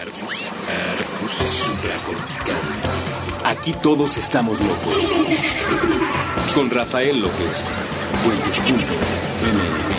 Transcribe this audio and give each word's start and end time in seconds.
Arbus, 0.00 0.50
arbus 0.50 1.32
supracortical. 1.32 2.56
Aquí 3.44 3.74
todos 3.82 4.16
estamos 4.16 4.58
locos. 4.58 5.12
Con 6.54 6.70
Rafael 6.70 7.20
López. 7.20 7.68
Cuentos.mn. 8.24 9.90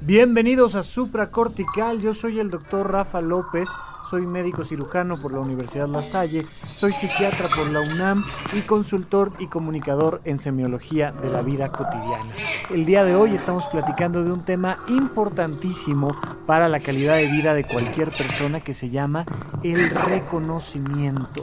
Bienvenidos 0.00 0.76
a 0.76 0.82
Supracortical, 0.84 2.00
yo 2.00 2.14
soy 2.14 2.38
el 2.38 2.50
doctor 2.50 2.92
Rafa 2.92 3.20
López, 3.20 3.68
soy 4.14 4.28
médico 4.28 4.62
cirujano 4.62 5.20
por 5.20 5.32
la 5.32 5.40
Universidad 5.40 5.88
La 5.88 6.00
Salle, 6.00 6.46
soy 6.76 6.92
psiquiatra 6.92 7.48
por 7.48 7.66
la 7.66 7.80
UNAM 7.80 8.24
y 8.52 8.60
consultor 8.60 9.32
y 9.40 9.48
comunicador 9.48 10.20
en 10.24 10.38
semiología 10.38 11.10
de 11.10 11.30
la 11.30 11.42
vida 11.42 11.72
cotidiana. 11.72 12.32
El 12.70 12.84
día 12.84 13.02
de 13.02 13.16
hoy 13.16 13.34
estamos 13.34 13.64
platicando 13.72 14.22
de 14.22 14.30
un 14.30 14.44
tema 14.44 14.78
importantísimo 14.86 16.16
para 16.46 16.68
la 16.68 16.78
calidad 16.78 17.16
de 17.16 17.28
vida 17.28 17.54
de 17.54 17.64
cualquier 17.64 18.10
persona 18.10 18.60
que 18.60 18.72
se 18.72 18.88
llama 18.88 19.26
el 19.64 19.90
reconocimiento. 19.90 21.42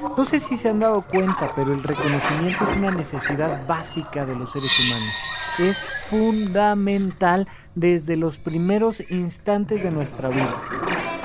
No 0.00 0.24
sé 0.24 0.40
si 0.40 0.56
se 0.56 0.70
han 0.70 0.80
dado 0.80 1.02
cuenta, 1.02 1.52
pero 1.54 1.74
el 1.74 1.82
reconocimiento 1.82 2.64
es 2.64 2.76
una 2.78 2.90
necesidad 2.90 3.66
básica 3.66 4.24
de 4.24 4.34
los 4.34 4.52
seres 4.52 4.70
humanos. 4.80 5.14
Es 5.58 5.86
fundamental 6.06 7.46
desde 7.74 8.16
los 8.16 8.38
primeros 8.38 9.02
instantes 9.10 9.82
de 9.82 9.90
nuestra 9.90 10.30
vida. 10.30 10.54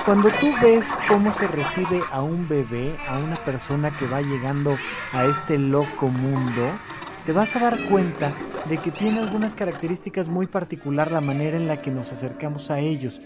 Cuando 0.04 0.30
tú 0.30 0.52
ves 0.60 0.86
cómo 1.08 1.32
se 1.32 1.46
recibe 1.46 2.02
a 2.12 2.20
un 2.20 2.48
bebé, 2.48 2.94
a 3.08 3.18
una 3.18 3.42
persona 3.44 3.96
que 3.96 4.06
va 4.06 4.20
llegando 4.20 4.76
a 5.12 5.24
este 5.24 5.56
loco 5.58 6.08
mundo, 6.08 6.78
te 7.24 7.32
vas 7.32 7.56
a 7.56 7.60
dar 7.60 7.86
cuenta 7.88 8.34
de 8.68 8.78
que 8.78 8.90
tiene 8.90 9.20
algunas 9.20 9.54
características 9.54 10.28
muy 10.28 10.46
particular 10.46 11.10
la 11.10 11.20
manera 11.20 11.56
en 11.56 11.66
la 11.66 11.80
que 11.80 11.90
nos 11.90 12.12
acercamos 12.12 12.70
a 12.70 12.78
ellos. 12.78 13.22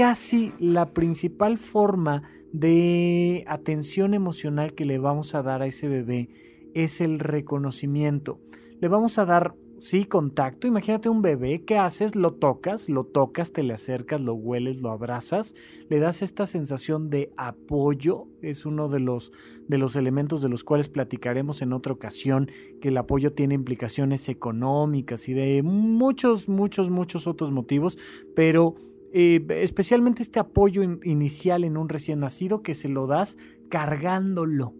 Casi 0.00 0.54
la 0.58 0.94
principal 0.94 1.58
forma 1.58 2.22
de 2.54 3.44
atención 3.46 4.14
emocional 4.14 4.72
que 4.72 4.86
le 4.86 4.98
vamos 4.98 5.34
a 5.34 5.42
dar 5.42 5.60
a 5.60 5.66
ese 5.66 5.88
bebé 5.88 6.30
es 6.72 7.02
el 7.02 7.18
reconocimiento. 7.18 8.40
Le 8.80 8.88
vamos 8.88 9.18
a 9.18 9.26
dar, 9.26 9.54
sí, 9.78 10.06
contacto. 10.06 10.66
Imagínate 10.66 11.10
un 11.10 11.20
bebé, 11.20 11.66
¿qué 11.66 11.76
haces? 11.76 12.16
Lo 12.16 12.32
tocas, 12.32 12.88
lo 12.88 13.04
tocas, 13.04 13.52
te 13.52 13.62
le 13.62 13.74
acercas, 13.74 14.22
lo 14.22 14.32
hueles, 14.32 14.80
lo 14.80 14.90
abrazas, 14.90 15.54
le 15.90 15.98
das 15.98 16.22
esta 16.22 16.46
sensación 16.46 17.10
de 17.10 17.30
apoyo. 17.36 18.26
Es 18.40 18.64
uno 18.64 18.88
de 18.88 19.00
los, 19.00 19.32
de 19.68 19.76
los 19.76 19.96
elementos 19.96 20.40
de 20.40 20.48
los 20.48 20.64
cuales 20.64 20.88
platicaremos 20.88 21.60
en 21.60 21.74
otra 21.74 21.92
ocasión, 21.92 22.50
que 22.80 22.88
el 22.88 22.96
apoyo 22.96 23.34
tiene 23.34 23.54
implicaciones 23.54 24.30
económicas 24.30 25.28
y 25.28 25.34
de 25.34 25.62
muchos, 25.62 26.48
muchos, 26.48 26.88
muchos 26.88 27.26
otros 27.26 27.52
motivos, 27.52 27.98
pero 28.34 28.76
eh, 29.12 29.44
especialmente 29.62 30.22
este 30.22 30.38
apoyo 30.38 30.82
inicial 30.82 31.64
en 31.64 31.76
un 31.76 31.88
recién 31.88 32.20
nacido 32.20 32.62
que 32.62 32.74
se 32.74 32.88
lo 32.88 33.06
das 33.06 33.36
cargándolo. 33.68 34.74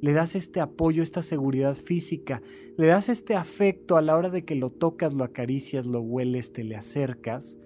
Le 0.00 0.12
das 0.12 0.34
este 0.34 0.60
apoyo, 0.60 1.02
esta 1.02 1.22
seguridad 1.22 1.74
física, 1.74 2.42
le 2.76 2.86
das 2.88 3.08
este 3.08 3.36
afecto 3.36 3.96
a 3.96 4.02
la 4.02 4.16
hora 4.16 4.30
de 4.30 4.44
que 4.44 4.56
lo 4.56 4.70
tocas, 4.70 5.14
lo 5.14 5.24
acaricias, 5.24 5.86
lo 5.86 6.00
hueles, 6.00 6.52
te 6.52 6.64
le 6.64 6.76
acercas. 6.76 7.56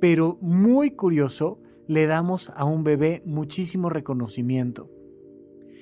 Pero 0.00 0.38
muy 0.42 0.90
curioso, 0.90 1.58
le 1.88 2.06
damos 2.06 2.50
a 2.54 2.64
un 2.64 2.84
bebé 2.84 3.22
muchísimo 3.24 3.88
reconocimiento. 3.88 4.90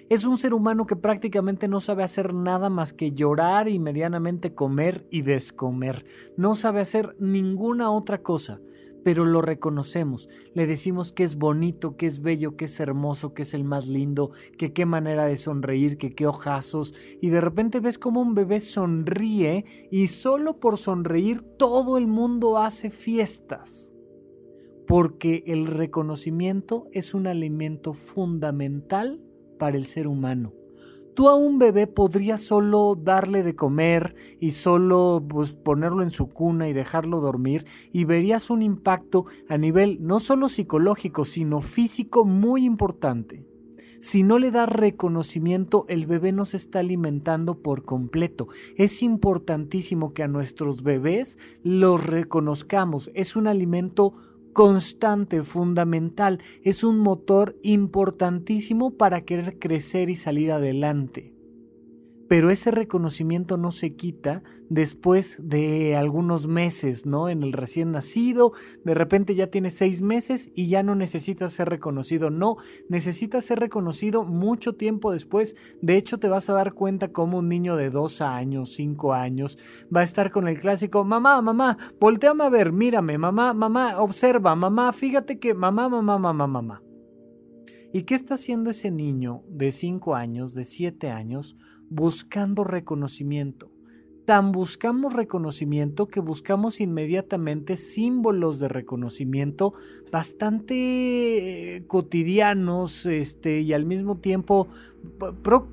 Es 0.09 0.25
un 0.25 0.39
ser 0.39 0.55
humano 0.55 0.87
que 0.87 0.97
prácticamente 0.97 1.67
no 1.67 1.81
sabe 1.81 2.05
hacer 2.05 2.35
nada 2.35 2.69
más 2.69 2.93
que 2.93 3.13
llorar 3.13 3.69
y 3.69 3.79
medianamente 3.79 4.55
comer 4.55 5.07
y 5.11 5.23
descomer. 5.23 6.05
No 6.37 6.55
sabe 6.55 6.81
hacer 6.81 7.17
ninguna 7.19 7.91
otra 7.91 8.23
cosa 8.23 8.61
pero 9.05 9.27
lo 9.27 9.43
reconocemos, 9.43 10.29
le 10.55 10.67
decimos 10.67 11.13
que 11.13 11.25
es 11.25 11.37
bonito, 11.37 11.97
que 11.97 12.07
es 12.07 12.23
bello, 12.23 12.57
que 12.57 12.65
es 12.65 12.81
hermoso, 12.81 13.35
que 13.35 13.43
es 13.43 13.55
el 13.55 13.63
más 13.63 13.87
lindo, 13.87 14.31
que 14.59 14.73
qué 14.73 14.87
manera 14.87 15.27
de 15.27 15.37
sonreír, 15.37 15.99
que 15.99 16.15
qué 16.15 16.27
ojazos, 16.27 16.95
y 17.21 17.29
de 17.29 17.41
repente 17.41 17.81
ves 17.81 17.99
como 17.99 18.23
un 18.23 18.35
bebé 18.35 18.61
sonríe 18.61 19.67
y 19.91 20.09
solo 20.09 20.59
por 20.59 20.79
sonreír 20.79 21.43
todo 21.43 21.99
el 21.99 22.07
mundo 22.07 22.59
hace 22.59 22.91
fiestas, 22.91 23.93
porque 24.87 25.45
el 25.47 25.67
reconocimiento 25.67 26.89
es 26.93 27.13
un 27.13 27.27
alimento 27.27 27.93
fundamental 27.93 29.21
para 29.59 29.77
el 29.77 29.85
ser 29.85 30.07
humano. 30.07 30.64
Tú 31.15 31.29
a 31.29 31.37
un 31.37 31.61
bebé 31.61 31.87
podrías 31.87 32.43
solo 32.43 32.97
darle 32.97 33.45
de 33.45 33.55
comer 33.55 34.17
y 34.41 34.51
solo 34.51 35.25
pues, 35.29 35.53
ponerlo 35.53 36.03
en 36.03 36.11
su 36.11 36.31
cuna 36.31 36.69
y 36.69 36.73
dejarlo 36.73 37.21
dormir 37.21 37.67
y 37.93 38.05
verías 38.05 38.51
un 38.51 38.63
impacto 38.63 39.27
a 39.49 39.57
nivel 39.57 39.99
no 40.01 40.19
solo 40.19 40.49
psicológico, 40.49 41.25
sino 41.25 41.61
físico 41.61 42.25
muy 42.25 42.65
importante. 42.65 43.47
Si 44.01 44.23
no 44.23 44.39
le 44.39 44.51
das 44.51 44.69
reconocimiento, 44.69 45.87
el 45.89 46.05
bebé 46.05 46.33
no 46.33 46.45
se 46.45 46.59
está 46.59 46.81
alimentando 46.81 47.63
por 47.63 47.85
completo. 47.85 48.49
Es 48.77 49.03
importantísimo 49.03 50.13
que 50.13 50.25
a 50.25 50.29
nuestros 50.29 50.83
bebés 50.83 51.39
los 51.63 52.05
reconozcamos. 52.05 53.11
Es 53.15 53.35
un 53.35 53.47
alimento 53.47 54.15
constante, 54.55 55.43
fundamental, 55.43 56.41
es 56.63 56.83
un 56.83 56.99
motor 56.99 57.59
importantísimo 57.63 58.97
para 58.97 59.27
querer 59.27 59.59
crecer 59.59 60.09
y 60.09 60.17
salir 60.17 60.51
adelante 60.53 61.34
pero 62.29 62.51
ese 62.51 62.71
reconocimiento 62.71 63.57
no 63.57 63.71
se 63.73 63.95
quita 63.95 64.43
después 64.71 65.37
de 65.41 65.95
algunos 65.95 66.49
meses, 66.49 67.07
¿no? 67.07 67.29
En 67.29 67.43
el 67.43 67.53
recién 67.53 67.93
nacido, 67.93 68.53
de 68.85 68.95
repente 68.95 69.35
ya 69.35 69.49
tiene 69.49 69.71
seis 69.71 70.03
meses 70.03 70.51
y 70.55 70.69
ya 70.69 70.83
no 70.83 70.95
necesita 70.95 71.49
ser 71.49 71.69
reconocido. 71.69 72.31
No, 72.31 72.57
necesita 72.89 73.41
ser 73.41 73.61
reconocido 73.61 74.25
mucho 74.25 74.75
tiempo 74.75 75.13
después. 75.13 75.57
De 75.83 75.97
hecho, 75.97 76.19
te 76.19 76.29
vas 76.29 76.49
a 76.49 76.55
dar 76.55 76.73
cuenta 76.73 77.13
cómo 77.13 77.39
un 77.39 77.49
niño 77.49 77.77
de 77.77 77.91
dos 77.91 78.21
años, 78.21 78.73
cinco 78.73 79.13
años, 79.13 79.59
va 79.95 80.01
a 80.01 80.05
estar 80.05 80.31
con 80.31 80.49
el 80.49 80.59
clásico, 80.59 81.05
mamá, 81.05 81.41
mamá, 81.43 81.77
volteame 82.01 82.45
a 82.45 82.49
ver, 82.49 82.73
mírame, 82.73 83.19
mamá, 83.19 83.53
mamá, 83.53 84.01
observa, 84.01 84.55
mamá, 84.55 84.93
fíjate 84.93 85.39
que, 85.39 85.55
mamá, 85.55 85.89
mamá, 85.89 86.19
mamá, 86.19 86.47
mamá. 86.47 86.83
¿Y 87.93 88.03
qué 88.03 88.17
está 88.17 88.35
haciendo 88.35 88.71
ese 88.71 88.91
niño 88.91 89.45
de 89.49 89.71
cinco 89.71 90.17
años, 90.17 90.53
de 90.53 90.65
siete 90.65 91.11
años? 91.11 91.57
Buscando 91.91 92.65
reconocimiento. 92.65 93.71
Tan 94.25 94.53
buscamos 94.53 95.13
reconocimiento 95.13 96.09
que 96.09 96.21
buscamos 96.21 96.81
inmediatamente 96.81 97.77
símbolos 97.77 98.59
de 98.59 98.69
reconocimiento 98.69 99.75
bastante 100.11 101.77
eh, 101.77 101.87
cotidianos 101.87 103.05
este, 103.05 103.61
y 103.61 103.75
al 103.75 103.85
mismo 103.85 104.17
tiempo 104.17 104.69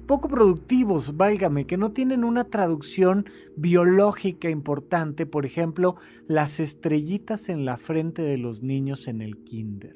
poco 0.06 0.28
productivos, 0.28 1.16
válgame, 1.16 1.66
que 1.66 1.78
no 1.78 1.94
tienen 1.94 2.26
una 2.26 2.44
traducción 2.44 3.26
biológica 3.56 4.50
importante, 4.50 5.26
por 5.26 5.46
ejemplo, 5.46 5.96
las 6.28 6.60
estrellitas 6.60 7.48
en 7.48 7.64
la 7.64 7.78
frente 7.78 8.22
de 8.22 8.38
los 8.38 8.62
niños 8.62 9.08
en 9.08 9.22
el 9.22 9.38
kinder. 9.46 9.96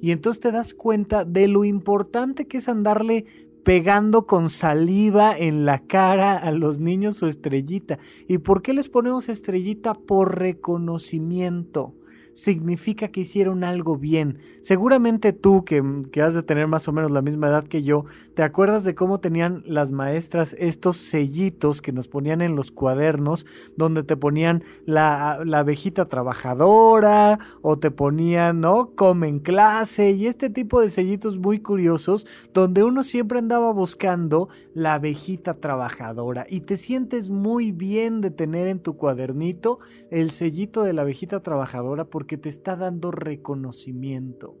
Y 0.00 0.10
entonces 0.10 0.40
te 0.40 0.52
das 0.52 0.74
cuenta 0.74 1.24
de 1.24 1.48
lo 1.48 1.64
importante 1.64 2.46
que 2.46 2.58
es 2.58 2.68
andarle 2.68 3.26
pegando 3.66 4.26
con 4.26 4.48
saliva 4.48 5.36
en 5.36 5.66
la 5.66 5.80
cara 5.80 6.36
a 6.36 6.52
los 6.52 6.78
niños 6.78 7.16
su 7.16 7.26
estrellita. 7.26 7.98
¿Y 8.28 8.38
por 8.38 8.62
qué 8.62 8.72
les 8.72 8.88
ponemos 8.88 9.28
estrellita? 9.28 9.94
Por 9.94 10.38
reconocimiento 10.38 11.92
significa 12.36 13.08
que 13.08 13.22
hicieron 13.22 13.64
algo 13.64 13.96
bien. 13.96 14.38
Seguramente 14.60 15.32
tú, 15.32 15.64
que, 15.64 15.82
que, 16.12 16.20
has 16.20 16.34
de 16.34 16.42
tener 16.42 16.66
más 16.66 16.86
o 16.86 16.92
menos 16.92 17.10
la 17.10 17.22
misma 17.22 17.48
edad 17.48 17.64
que 17.64 17.82
yo, 17.82 18.04
te 18.34 18.42
acuerdas 18.42 18.84
de 18.84 18.94
cómo 18.94 19.20
tenían 19.20 19.62
las 19.66 19.90
maestras 19.90 20.54
estos 20.58 20.98
sellitos 20.98 21.80
que 21.80 21.92
nos 21.92 22.08
ponían 22.08 22.42
en 22.42 22.54
los 22.54 22.70
cuadernos, 22.70 23.46
donde 23.76 24.02
te 24.02 24.16
ponían 24.16 24.64
la, 24.84 25.40
la 25.44 25.60
abejita 25.60 26.08
trabajadora, 26.10 27.38
o 27.62 27.78
te 27.78 27.90
ponían, 27.90 28.60
¿no? 28.60 28.90
Come 28.94 29.28
en 29.28 29.38
clase, 29.38 30.10
y 30.10 30.26
este 30.26 30.50
tipo 30.50 30.82
de 30.82 30.90
sellitos 30.90 31.38
muy 31.38 31.60
curiosos, 31.60 32.26
donde 32.52 32.84
uno 32.84 33.02
siempre 33.02 33.38
andaba 33.38 33.72
buscando 33.72 34.50
la 34.74 34.94
abejita 34.94 35.54
trabajadora, 35.54 36.44
y 36.50 36.60
te 36.60 36.76
sientes 36.76 37.30
muy 37.30 37.72
bien 37.72 38.20
de 38.20 38.30
tener 38.30 38.68
en 38.68 38.80
tu 38.80 38.98
cuadernito 38.98 39.78
el 40.10 40.30
sellito 40.30 40.82
de 40.82 40.92
la 40.92 41.00
abejita 41.02 41.40
trabajadora, 41.40 42.04
porque 42.04 42.25
que 42.26 42.36
te 42.36 42.48
está 42.48 42.76
dando 42.76 43.10
reconocimiento. 43.10 44.56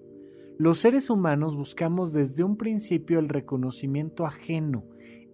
Los 0.58 0.78
seres 0.78 1.10
humanos 1.10 1.54
buscamos 1.54 2.12
desde 2.12 2.42
un 2.42 2.56
principio 2.56 3.18
el 3.18 3.28
reconocimiento 3.28 4.24
ajeno. 4.24 4.84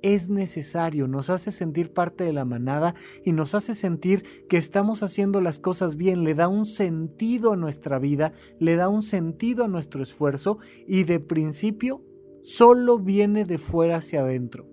Es 0.02 0.30
necesario, 0.30 1.06
nos 1.06 1.30
hace 1.30 1.52
sentir 1.52 1.92
parte 1.92 2.24
de 2.24 2.32
la 2.32 2.44
manada 2.44 2.96
y 3.24 3.30
nos 3.30 3.54
hace 3.54 3.74
sentir 3.74 4.24
que 4.48 4.56
estamos 4.56 5.04
haciendo 5.04 5.40
las 5.40 5.60
cosas 5.60 5.94
bien, 5.94 6.24
le 6.24 6.34
da 6.34 6.48
un 6.48 6.64
sentido 6.64 7.52
a 7.52 7.56
nuestra 7.56 8.00
vida, 8.00 8.32
le 8.58 8.74
da 8.74 8.88
un 8.88 9.02
sentido 9.02 9.62
a 9.62 9.68
nuestro 9.68 10.02
esfuerzo 10.02 10.58
y 10.88 11.04
de 11.04 11.20
principio 11.20 12.02
solo 12.42 12.98
viene 12.98 13.44
de 13.44 13.58
fuera 13.58 13.98
hacia 13.98 14.22
adentro. 14.22 14.71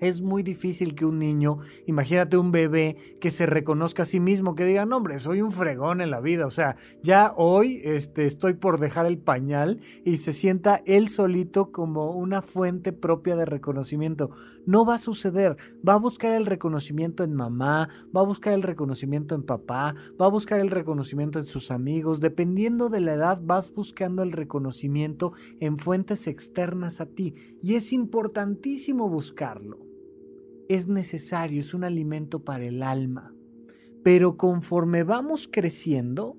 Es 0.00 0.22
muy 0.22 0.42
difícil 0.42 0.94
que 0.94 1.04
un 1.04 1.18
niño, 1.18 1.58
imagínate 1.86 2.36
un 2.36 2.52
bebé 2.52 2.96
que 3.20 3.30
se 3.30 3.46
reconozca 3.46 4.02
a 4.02 4.06
sí 4.06 4.20
mismo, 4.20 4.54
que 4.54 4.64
diga, 4.64 4.84
no, 4.84 4.98
hombre, 4.98 5.18
soy 5.18 5.40
un 5.40 5.52
fregón 5.52 6.00
en 6.00 6.10
la 6.10 6.20
vida. 6.20 6.46
O 6.46 6.50
sea, 6.50 6.76
ya 7.02 7.32
hoy 7.36 7.80
este, 7.84 8.26
estoy 8.26 8.54
por 8.54 8.78
dejar 8.78 9.06
el 9.06 9.18
pañal 9.18 9.80
y 10.04 10.18
se 10.18 10.32
sienta 10.32 10.82
él 10.86 11.08
solito 11.08 11.72
como 11.72 12.12
una 12.12 12.42
fuente 12.42 12.92
propia 12.92 13.36
de 13.36 13.46
reconocimiento. 13.46 14.30
No 14.66 14.84
va 14.84 14.94
a 14.94 14.98
suceder. 14.98 15.56
Va 15.86 15.94
a 15.94 15.98
buscar 15.98 16.32
el 16.32 16.44
reconocimiento 16.44 17.24
en 17.24 17.34
mamá, 17.34 17.88
va 18.14 18.20
a 18.20 18.24
buscar 18.24 18.52
el 18.52 18.62
reconocimiento 18.62 19.34
en 19.34 19.42
papá, 19.42 19.94
va 20.20 20.26
a 20.26 20.30
buscar 20.30 20.60
el 20.60 20.70
reconocimiento 20.70 21.38
en 21.38 21.46
sus 21.46 21.70
amigos. 21.70 22.20
Dependiendo 22.20 22.88
de 22.88 23.00
la 23.00 23.14
edad, 23.14 23.40
vas 23.42 23.72
buscando 23.72 24.22
el 24.22 24.32
reconocimiento 24.32 25.32
en 25.60 25.78
fuentes 25.78 26.26
externas 26.26 27.00
a 27.00 27.06
ti. 27.06 27.34
Y 27.62 27.74
es 27.76 27.92
importantísimo 27.92 29.08
buscarlo 29.08 29.86
es 30.68 30.88
necesario, 30.88 31.60
es 31.60 31.74
un 31.74 31.84
alimento 31.84 32.44
para 32.44 32.64
el 32.64 32.82
alma. 32.82 33.32
Pero 34.02 34.36
conforme 34.36 35.02
vamos 35.02 35.48
creciendo, 35.50 36.36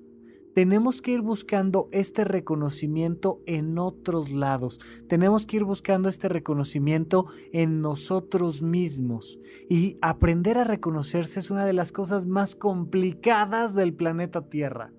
tenemos 0.58 1.00
que 1.00 1.12
ir 1.12 1.20
buscando 1.20 1.88
este 1.92 2.24
reconocimiento 2.24 3.40
en 3.46 3.78
otros 3.78 4.32
lados. 4.32 4.80
Tenemos 5.08 5.46
que 5.46 5.58
ir 5.58 5.62
buscando 5.62 6.08
este 6.08 6.28
reconocimiento 6.28 7.26
en 7.52 7.80
nosotros 7.80 8.60
mismos. 8.60 9.38
Y 9.70 9.98
aprender 10.02 10.58
a 10.58 10.64
reconocerse 10.64 11.38
es 11.38 11.52
una 11.52 11.64
de 11.64 11.74
las 11.74 11.92
cosas 11.92 12.26
más 12.26 12.56
complicadas 12.56 13.76
del 13.76 13.94
planeta 13.94 14.48
Tierra. 14.48 14.90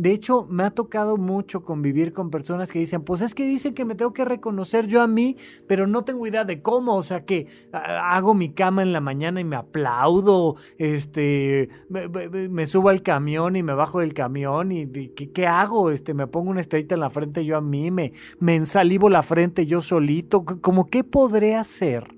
De 0.00 0.12
hecho, 0.12 0.46
me 0.48 0.62
ha 0.62 0.70
tocado 0.70 1.18
mucho 1.18 1.62
convivir 1.62 2.14
con 2.14 2.30
personas 2.30 2.72
que 2.72 2.78
dicen, 2.78 3.02
pues 3.02 3.20
es 3.20 3.34
que 3.34 3.44
dicen 3.44 3.74
que 3.74 3.84
me 3.84 3.94
tengo 3.94 4.14
que 4.14 4.24
reconocer 4.24 4.86
yo 4.86 5.02
a 5.02 5.06
mí, 5.06 5.36
pero 5.66 5.86
no 5.86 6.04
tengo 6.04 6.26
idea 6.26 6.46
de 6.46 6.62
cómo, 6.62 6.96
o 6.96 7.02
sea 7.02 7.26
que 7.26 7.48
hago 7.74 8.32
mi 8.32 8.54
cama 8.54 8.80
en 8.80 8.94
la 8.94 9.02
mañana 9.02 9.42
y 9.42 9.44
me 9.44 9.56
aplaudo, 9.56 10.56
este, 10.78 11.68
me, 11.90 12.66
subo 12.66 12.88
al 12.88 13.02
camión 13.02 13.56
y 13.56 13.62
me 13.62 13.74
bajo 13.74 14.00
del 14.00 14.14
camión 14.14 14.72
y, 14.72 14.86
¿qué, 14.86 15.46
hago? 15.46 15.90
Este, 15.90 16.14
me 16.14 16.26
pongo 16.26 16.48
una 16.48 16.62
estrellita 16.62 16.94
en 16.94 17.02
la 17.02 17.10
frente 17.10 17.44
yo 17.44 17.58
a 17.58 17.60
mí, 17.60 17.90
me, 17.90 18.14
me 18.38 18.54
ensalivo 18.54 19.10
la 19.10 19.22
frente 19.22 19.66
yo 19.66 19.82
solito, 19.82 20.46
como 20.46 20.86
qué 20.86 21.04
podré 21.04 21.56
hacer 21.56 22.16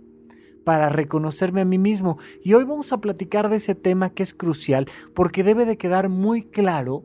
para 0.62 0.88
reconocerme 0.88 1.62
a 1.62 1.64
mí 1.64 1.78
mismo. 1.78 2.18
Y 2.44 2.54
hoy 2.54 2.62
vamos 2.62 2.92
a 2.92 3.00
platicar 3.00 3.48
de 3.48 3.56
ese 3.56 3.74
tema 3.74 4.10
que 4.10 4.22
es 4.22 4.34
crucial 4.34 4.86
porque 5.14 5.42
debe 5.42 5.66
de 5.66 5.76
quedar 5.76 6.08
muy 6.08 6.44
claro 6.44 7.02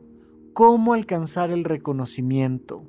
cómo 0.58 0.92
alcanzar 0.92 1.52
el 1.52 1.62
reconocimiento. 1.62 2.82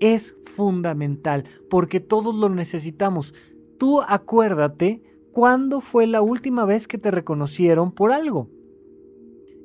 Es 0.00 0.38
fundamental 0.44 1.44
porque 1.68 2.00
todos 2.00 2.34
lo 2.34 2.48
necesitamos. 2.48 3.34
Tú 3.76 4.00
acuérdate 4.00 5.02
cuándo 5.30 5.82
fue 5.82 6.06
la 6.06 6.22
última 6.22 6.64
vez 6.64 6.88
que 6.88 6.96
te 6.96 7.10
reconocieron 7.10 7.92
por 7.92 8.10
algo 8.10 8.48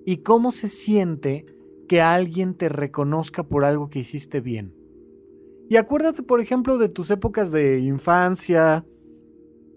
y 0.06 0.18
cómo 0.18 0.52
se 0.52 0.68
siente 0.68 1.46
que 1.88 2.02
alguien 2.02 2.56
te 2.56 2.68
reconozca 2.68 3.44
por 3.44 3.64
algo 3.64 3.90
que 3.90 4.00
hiciste 4.00 4.42
bien. 4.42 4.74
Y 5.70 5.78
acuérdate, 5.78 6.24
por 6.24 6.42
ejemplo, 6.42 6.78
de 6.78 6.90
tus 6.90 7.10
épocas 7.10 7.54
de 7.54 7.80
infancia, 7.80 8.86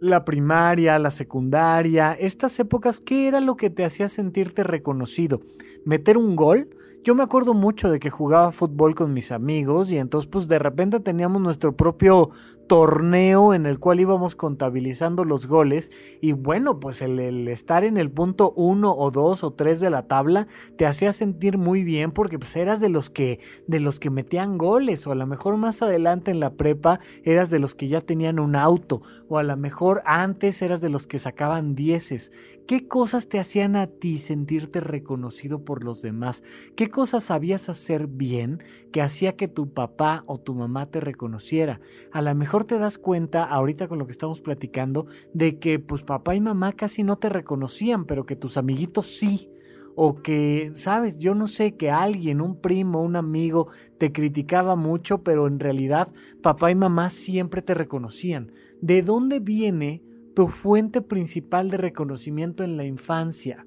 la 0.01 0.25
primaria, 0.25 0.99
la 0.99 1.13
secundaria, 1.13 2.13
estas 2.15 2.59
épocas, 2.59 2.99
¿qué 2.99 3.29
era 3.29 3.41
lo 3.41 3.57
que 3.57 3.71
te 3.71 3.85
hacía 3.85 4.09
sentirte 4.09 4.65
reconocido? 4.65 5.43
¿Meter 5.85 6.19
un 6.19 6.35
gol? 6.35 6.69
Yo 7.05 7.17
me 7.17 7.25
acuerdo 7.25 7.53
mucho 7.53 7.91
de 7.91 7.99
que 7.99 8.11
jugaba 8.11 8.53
fútbol 8.53 8.95
con 8.95 9.13
mis 9.13 9.33
amigos 9.33 9.91
y 9.91 9.99
entonces 9.99 10.31
pues 10.31 10.47
de 10.47 10.61
repente 10.61 11.01
teníamos 11.01 11.43
nuestro 11.43 11.77
propio 11.77 12.31
torneo 12.67 13.55
en 13.55 13.67
el 13.67 13.79
cual 13.79 14.01
íbamos 14.01 14.35
contabilizando 14.35 15.25
los 15.25 15.47
goles 15.47 15.91
y 16.21 16.33
bueno, 16.33 16.81
pues 16.81 17.03
el, 17.03 17.49
estar 17.49 17.85
en 17.85 17.97
el 17.97 18.11
punto 18.11 18.53
uno 18.57 18.95
o 18.95 19.11
dos 19.11 19.45
o 19.45 19.53
tres 19.53 19.81
de 19.81 19.91
la 19.91 20.07
tabla 20.07 20.47
te 20.77 20.87
hacía 20.87 21.13
sentir 21.13 21.59
muy 21.59 21.85
bien 21.85 22.13
porque 22.13 22.39
pues 22.39 22.57
eras 22.57 22.81
de 22.81 22.89
los 22.89 23.11
que 23.11 23.41
de 23.67 23.81
los 23.81 23.99
que 23.99 24.11
metían 24.11 24.59
goles 24.59 25.07
o 25.07 25.13
a 25.13 25.15
lo 25.15 25.27
mejor 25.27 25.57
más 25.57 25.83
adelante 25.83 26.31
en 26.31 26.41
la 26.41 26.55
prepa 26.55 27.01
eras 27.25 27.51
de 27.51 27.59
los 27.59 27.75
que 27.75 27.89
ya 27.89 28.01
tenían 28.01 28.39
un 28.39 28.57
auto 28.57 29.03
o 29.29 29.39
a 29.39 29.43
lo 29.43 29.57
mejor 29.57 30.03
antes 30.05 30.61
eras 30.63 30.81
de 30.81 30.89
los 30.89 31.07
que 31.07 31.19
sacaban 31.19 31.75
dieces. 31.75 32.33
¿Qué 32.67 32.87
cosas 32.87 33.29
te 33.29 33.41
hacían 33.41 33.75
a 33.75 33.89
ti 33.89 34.19
sentirte 34.19 34.81
reconocido 34.81 35.65
por 35.65 35.83
los 35.83 36.01
demás? 36.01 36.45
¿Qué 36.77 36.91
cosas 36.91 37.25
sabías 37.25 37.69
hacer 37.69 38.07
bien 38.07 38.63
que 38.93 39.03
hacía 39.03 39.37
que 39.37 39.49
tu 39.49 39.73
papá 39.73 40.23
o 40.27 40.39
tu 40.39 40.55
mamá 40.55 40.87
te 40.87 41.01
reconociera? 41.01 41.81
A 42.13 42.23
lo 42.23 42.35
mejor 42.35 42.52
te 42.61 42.79
das 42.79 42.99
cuenta, 42.99 43.45
ahorita 43.45 43.89
con 43.89 43.99
lo 43.99 44.07
que 44.07 44.13
estamos 44.13 44.41
platicando, 44.41 45.07
de 45.33 45.59
que 45.59 45.79
pues 45.79 46.03
papá 46.03 46.35
y 46.35 46.41
mamá 46.41 46.73
casi 46.73 47.03
no 47.03 47.17
te 47.17 47.29
reconocían, 47.29 48.05
pero 48.05 48.27
que 48.27 48.37
tus 48.37 48.57
amiguitos 48.57 49.07
sí. 49.07 49.49
O 49.95 50.23
que, 50.23 50.73
sabes, 50.75 51.19
yo 51.19 51.35
no 51.35 51.47
sé, 51.47 51.77
que 51.77 51.91
alguien, 51.91 52.41
un 52.41 52.61
primo, 52.61 53.03
un 53.03 53.17
amigo, 53.17 53.69
te 53.99 54.11
criticaba 54.11 54.75
mucho, 54.75 55.23
pero 55.23 55.47
en 55.47 55.61
realidad 55.61 56.13
papá 56.43 56.71
y 56.71 56.75
mamá 56.75 57.11
siempre 57.11 57.61
te 57.61 57.75
reconocían. 57.75 58.53
¿De 58.81 59.03
dónde 59.03 59.41
viene 59.41 60.03
tu 60.35 60.49
fuente 60.49 61.03
principal 61.03 61.69
de 61.71 61.77
reconocimiento 61.77 62.65
en 62.65 62.79
la 62.79 62.85
infancia? 62.85 63.67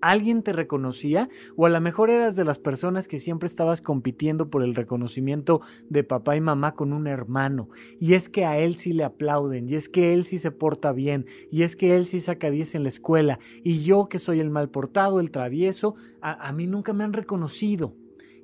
Alguien 0.00 0.42
te 0.42 0.52
reconocía 0.52 1.28
o 1.56 1.66
a 1.66 1.70
lo 1.70 1.80
mejor 1.80 2.10
eras 2.10 2.36
de 2.36 2.44
las 2.44 2.58
personas 2.58 3.08
que 3.08 3.18
siempre 3.18 3.46
estabas 3.46 3.80
compitiendo 3.80 4.50
por 4.50 4.62
el 4.62 4.74
reconocimiento 4.74 5.60
de 5.88 6.04
papá 6.04 6.36
y 6.36 6.40
mamá 6.40 6.74
con 6.74 6.92
un 6.92 7.06
hermano 7.06 7.68
y 8.00 8.14
es 8.14 8.28
que 8.28 8.44
a 8.44 8.58
él 8.58 8.76
sí 8.76 8.92
le 8.92 9.04
aplauden 9.04 9.68
y 9.68 9.74
es 9.74 9.88
que 9.88 10.12
él 10.12 10.24
sí 10.24 10.38
se 10.38 10.50
porta 10.50 10.92
bien 10.92 11.26
y 11.50 11.62
es 11.62 11.76
que 11.76 11.96
él 11.96 12.06
sí 12.06 12.20
saca 12.20 12.50
10 12.50 12.76
en 12.76 12.82
la 12.82 12.88
escuela 12.88 13.38
y 13.62 13.82
yo 13.82 14.08
que 14.08 14.18
soy 14.18 14.40
el 14.40 14.50
mal 14.50 14.70
portado, 14.70 15.20
el 15.20 15.30
travieso, 15.30 15.94
a, 16.20 16.48
a 16.48 16.52
mí 16.52 16.66
nunca 16.66 16.92
me 16.92 17.04
han 17.04 17.12
reconocido 17.12 17.94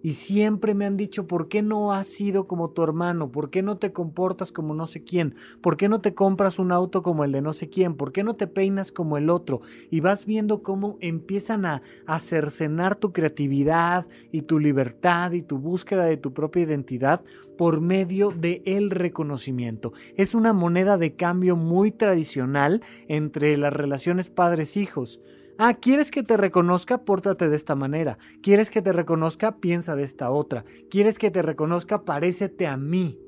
y 0.02 0.14
siempre 0.14 0.74
me 0.74 0.84
han 0.84 0.96
dicho, 0.96 1.26
¿por 1.26 1.48
qué 1.48 1.62
no 1.62 1.92
has 1.92 2.08
sido 2.08 2.46
como 2.46 2.70
tu 2.70 2.82
hermano? 2.82 3.30
¿Por 3.30 3.50
qué 3.50 3.62
no 3.62 3.78
te 3.78 3.92
comportas 3.92 4.50
como 4.50 4.74
no 4.74 4.86
sé 4.86 5.04
quién? 5.04 5.34
¿Por 5.60 5.76
qué 5.76 5.88
no 5.88 6.00
te 6.00 6.14
compras 6.14 6.58
un 6.58 6.72
auto 6.72 7.02
como 7.02 7.24
el 7.24 7.32
de 7.32 7.40
no 7.40 7.52
sé 7.52 7.68
quién? 7.68 7.94
¿Por 7.94 8.12
qué 8.12 8.24
no 8.24 8.34
te 8.34 8.48
peinas 8.48 8.90
como 8.90 9.16
el 9.16 9.30
otro? 9.30 9.60
Y 9.90 10.00
vas 10.00 10.26
viendo 10.26 10.62
cómo 10.62 10.98
empiezan 11.00 11.66
a, 11.66 11.82
cercenar 12.18 12.96
tu 12.96 13.12
creatividad 13.12 14.06
y 14.30 14.42
tu 14.42 14.58
libertad 14.58 15.32
y 15.32 15.42
tu 15.42 15.58
búsqueda 15.58 16.04
de 16.04 16.16
tu 16.16 16.32
propia 16.32 16.62
identidad 16.62 17.22
por 17.56 17.80
medio 17.80 18.30
de 18.30 18.62
el 18.64 18.90
reconocimiento. 18.90 19.92
Es 20.16 20.34
una 20.34 20.52
moneda 20.52 20.98
de 20.98 21.14
cambio 21.14 21.56
muy 21.56 21.90
tradicional 21.90 22.82
entre 23.08 23.56
las 23.56 23.72
relaciones 23.72 24.28
padres-hijos. 24.28 25.20
Ah, 25.58 25.74
¿quieres 25.74 26.10
que 26.10 26.22
te 26.22 26.36
reconozca? 26.36 27.04
Pórtate 27.04 27.48
de 27.48 27.56
esta 27.56 27.74
manera. 27.74 28.18
¿Quieres 28.42 28.70
que 28.70 28.82
te 28.82 28.92
reconozca? 28.92 29.58
Piensa 29.58 29.94
de 29.96 30.02
esta 30.02 30.30
otra. 30.30 30.64
¿Quieres 30.90 31.18
que 31.18 31.30
te 31.30 31.42
reconozca? 31.42 32.04
Parécete 32.04 32.66
a 32.66 32.76
mí. 32.76 33.18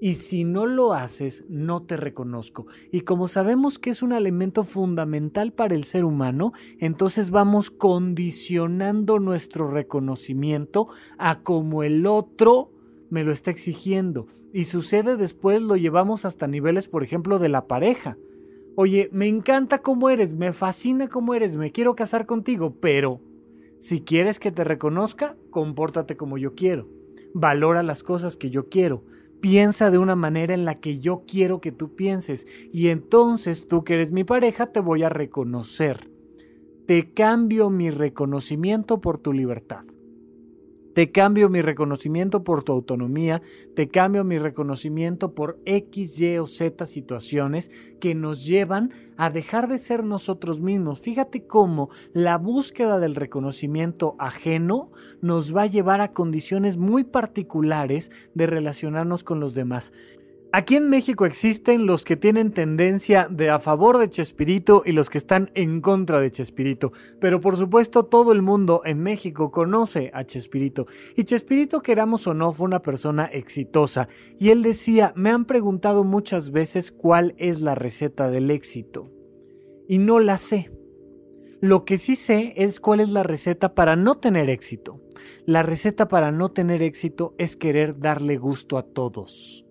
Y 0.00 0.14
si 0.14 0.42
no 0.42 0.66
lo 0.66 0.94
haces, 0.94 1.44
no 1.48 1.84
te 1.84 1.96
reconozco. 1.96 2.66
Y 2.90 3.02
como 3.02 3.28
sabemos 3.28 3.78
que 3.78 3.90
es 3.90 4.02
un 4.02 4.12
elemento 4.12 4.64
fundamental 4.64 5.52
para 5.52 5.76
el 5.76 5.84
ser 5.84 6.04
humano, 6.04 6.52
entonces 6.80 7.30
vamos 7.30 7.70
condicionando 7.70 9.20
nuestro 9.20 9.70
reconocimiento 9.70 10.88
a 11.18 11.42
como 11.42 11.84
el 11.84 12.06
otro 12.06 12.72
me 13.10 13.22
lo 13.22 13.30
está 13.30 13.52
exigiendo. 13.52 14.26
Y 14.52 14.64
sucede 14.64 15.16
después, 15.16 15.62
lo 15.62 15.76
llevamos 15.76 16.24
hasta 16.24 16.48
niveles, 16.48 16.88
por 16.88 17.04
ejemplo, 17.04 17.38
de 17.38 17.48
la 17.48 17.68
pareja. 17.68 18.16
Oye, 18.74 19.10
me 19.12 19.28
encanta 19.28 19.82
cómo 19.82 20.08
eres, 20.08 20.34
me 20.34 20.52
fascina 20.52 21.08
cómo 21.08 21.34
eres, 21.34 21.56
me 21.56 21.72
quiero 21.72 21.94
casar 21.94 22.24
contigo, 22.24 22.76
pero 22.80 23.20
si 23.78 24.00
quieres 24.00 24.38
que 24.38 24.50
te 24.50 24.64
reconozca, 24.64 25.36
compórtate 25.50 26.16
como 26.16 26.38
yo 26.38 26.54
quiero. 26.54 26.88
Valora 27.34 27.82
las 27.82 28.02
cosas 28.02 28.36
que 28.36 28.48
yo 28.48 28.68
quiero. 28.68 29.04
Piensa 29.40 29.90
de 29.90 29.98
una 29.98 30.14
manera 30.14 30.54
en 30.54 30.64
la 30.64 30.78
que 30.78 30.98
yo 30.98 31.24
quiero 31.26 31.60
que 31.60 31.72
tú 31.72 31.94
pienses. 31.96 32.46
Y 32.72 32.88
entonces 32.88 33.66
tú 33.66 33.82
que 33.84 33.94
eres 33.94 34.12
mi 34.12 34.24
pareja 34.24 34.66
te 34.66 34.80
voy 34.80 35.02
a 35.02 35.08
reconocer. 35.08 36.10
Te 36.86 37.12
cambio 37.12 37.68
mi 37.68 37.90
reconocimiento 37.90 39.00
por 39.00 39.18
tu 39.18 39.32
libertad. 39.32 39.82
Te 40.94 41.10
cambio 41.10 41.48
mi 41.48 41.62
reconocimiento 41.62 42.44
por 42.44 42.64
tu 42.64 42.72
autonomía, 42.72 43.40
te 43.74 43.88
cambio 43.88 44.24
mi 44.24 44.38
reconocimiento 44.38 45.34
por 45.34 45.58
X, 45.64 46.20
Y 46.20 46.36
o 46.36 46.46
Z 46.46 46.84
situaciones 46.86 47.70
que 47.98 48.14
nos 48.14 48.44
llevan 48.44 48.92
a 49.16 49.30
dejar 49.30 49.68
de 49.68 49.78
ser 49.78 50.04
nosotros 50.04 50.60
mismos. 50.60 51.00
Fíjate 51.00 51.46
cómo 51.46 51.88
la 52.12 52.36
búsqueda 52.36 52.98
del 52.98 53.14
reconocimiento 53.14 54.16
ajeno 54.18 54.90
nos 55.22 55.56
va 55.56 55.62
a 55.62 55.66
llevar 55.66 56.02
a 56.02 56.12
condiciones 56.12 56.76
muy 56.76 57.04
particulares 57.04 58.10
de 58.34 58.46
relacionarnos 58.46 59.24
con 59.24 59.40
los 59.40 59.54
demás. 59.54 59.94
Aquí 60.54 60.76
en 60.76 60.90
México 60.90 61.24
existen 61.24 61.86
los 61.86 62.04
que 62.04 62.18
tienen 62.18 62.52
tendencia 62.52 63.26
de 63.30 63.48
a 63.48 63.58
favor 63.58 63.96
de 63.96 64.10
Chespirito 64.10 64.82
y 64.84 64.92
los 64.92 65.08
que 65.08 65.16
están 65.16 65.50
en 65.54 65.80
contra 65.80 66.20
de 66.20 66.30
Chespirito. 66.30 66.92
Pero 67.22 67.40
por 67.40 67.56
supuesto 67.56 68.04
todo 68.04 68.32
el 68.32 68.42
mundo 68.42 68.82
en 68.84 69.02
México 69.02 69.50
conoce 69.50 70.10
a 70.12 70.24
Chespirito. 70.24 70.86
Y 71.16 71.24
Chespirito, 71.24 71.80
queramos 71.80 72.26
o 72.26 72.34
no, 72.34 72.52
fue 72.52 72.66
una 72.66 72.82
persona 72.82 73.24
exitosa. 73.24 74.08
Y 74.38 74.50
él 74.50 74.60
decía, 74.60 75.14
me 75.16 75.30
han 75.30 75.46
preguntado 75.46 76.04
muchas 76.04 76.50
veces 76.50 76.92
cuál 76.92 77.34
es 77.38 77.62
la 77.62 77.74
receta 77.74 78.28
del 78.28 78.50
éxito. 78.50 79.10
Y 79.88 79.96
no 79.96 80.20
la 80.20 80.36
sé. 80.36 80.70
Lo 81.62 81.86
que 81.86 81.96
sí 81.96 82.14
sé 82.14 82.52
es 82.58 82.78
cuál 82.78 83.00
es 83.00 83.08
la 83.08 83.22
receta 83.22 83.74
para 83.74 83.96
no 83.96 84.18
tener 84.18 84.50
éxito. 84.50 85.00
La 85.46 85.62
receta 85.62 86.08
para 86.08 86.30
no 86.30 86.50
tener 86.50 86.82
éxito 86.82 87.34
es 87.38 87.56
querer 87.56 87.98
darle 88.00 88.36
gusto 88.36 88.76
a 88.76 88.82
todos 88.82 89.64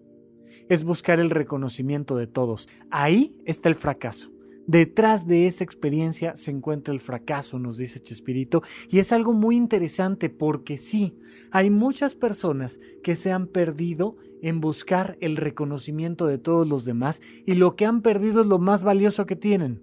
es 0.71 0.85
buscar 0.85 1.19
el 1.19 1.29
reconocimiento 1.29 2.15
de 2.15 2.27
todos. 2.27 2.69
Ahí 2.91 3.35
está 3.43 3.67
el 3.67 3.75
fracaso. 3.75 4.31
Detrás 4.67 5.27
de 5.27 5.45
esa 5.45 5.65
experiencia 5.65 6.37
se 6.37 6.49
encuentra 6.49 6.93
el 6.93 7.01
fracaso, 7.01 7.59
nos 7.59 7.75
dice 7.75 7.99
Chespirito, 7.99 8.63
y 8.87 8.99
es 8.99 9.11
algo 9.11 9.33
muy 9.33 9.57
interesante 9.57 10.29
porque 10.29 10.77
sí, 10.77 11.17
hay 11.51 11.69
muchas 11.69 12.15
personas 12.15 12.79
que 13.03 13.17
se 13.17 13.33
han 13.33 13.47
perdido 13.47 14.15
en 14.41 14.61
buscar 14.61 15.17
el 15.19 15.35
reconocimiento 15.35 16.25
de 16.25 16.37
todos 16.37 16.65
los 16.65 16.85
demás 16.85 17.21
y 17.45 17.55
lo 17.55 17.75
que 17.75 17.85
han 17.85 18.01
perdido 18.01 18.43
es 18.43 18.47
lo 18.47 18.57
más 18.57 18.81
valioso 18.81 19.25
que 19.25 19.35
tienen, 19.35 19.81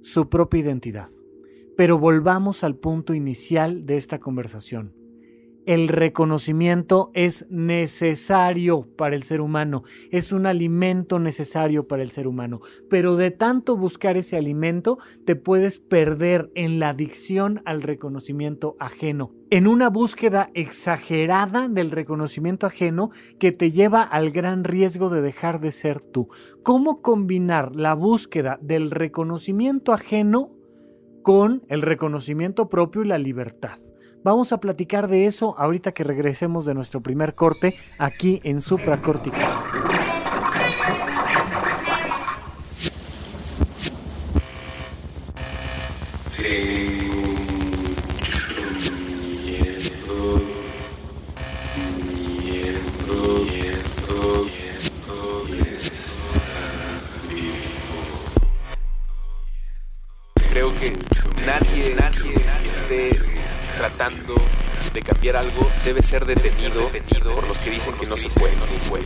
su 0.00 0.30
propia 0.30 0.60
identidad. 0.60 1.10
Pero 1.76 1.98
volvamos 1.98 2.64
al 2.64 2.76
punto 2.76 3.12
inicial 3.12 3.84
de 3.84 3.98
esta 3.98 4.20
conversación 4.20 4.99
el 5.70 5.86
reconocimiento 5.86 7.12
es 7.14 7.46
necesario 7.48 8.88
para 8.96 9.14
el 9.14 9.22
ser 9.22 9.40
humano, 9.40 9.84
es 10.10 10.32
un 10.32 10.46
alimento 10.46 11.20
necesario 11.20 11.86
para 11.86 12.02
el 12.02 12.10
ser 12.10 12.26
humano, 12.26 12.60
pero 12.88 13.14
de 13.14 13.30
tanto 13.30 13.76
buscar 13.76 14.16
ese 14.16 14.36
alimento 14.36 14.98
te 15.24 15.36
puedes 15.36 15.78
perder 15.78 16.50
en 16.56 16.80
la 16.80 16.88
adicción 16.88 17.62
al 17.66 17.82
reconocimiento 17.82 18.74
ajeno, 18.80 19.32
en 19.48 19.68
una 19.68 19.90
búsqueda 19.90 20.50
exagerada 20.54 21.68
del 21.68 21.92
reconocimiento 21.92 22.66
ajeno 22.66 23.10
que 23.38 23.52
te 23.52 23.70
lleva 23.70 24.02
al 24.02 24.32
gran 24.32 24.64
riesgo 24.64 25.08
de 25.08 25.22
dejar 25.22 25.60
de 25.60 25.70
ser 25.70 26.00
tú. 26.00 26.30
¿Cómo 26.64 27.00
combinar 27.00 27.76
la 27.76 27.94
búsqueda 27.94 28.58
del 28.60 28.90
reconocimiento 28.90 29.92
ajeno 29.92 30.50
con 31.22 31.62
el 31.68 31.82
reconocimiento 31.82 32.68
propio 32.68 33.02
y 33.02 33.06
la 33.06 33.18
libertad? 33.18 33.78
Vamos 34.22 34.52
a 34.52 34.60
platicar 34.60 35.08
de 35.08 35.24
eso 35.26 35.54
ahorita 35.58 35.92
que 35.92 36.04
regresemos 36.04 36.66
de 36.66 36.74
nuestro 36.74 37.00
primer 37.00 37.34
corte 37.34 37.74
aquí 37.98 38.40
en 38.44 38.60
Supracortical. 38.60 39.79
Ser 66.10 66.26
detenido, 66.26 66.90
por 67.36 67.46
los 67.46 67.60
que 67.60 67.70
dicen 67.70 67.94
que 67.94 68.06
no 68.06 68.16
se 68.16 68.28
puede, 68.30 68.56
no 68.56 68.66
se 68.66 68.76
puede. 68.88 69.04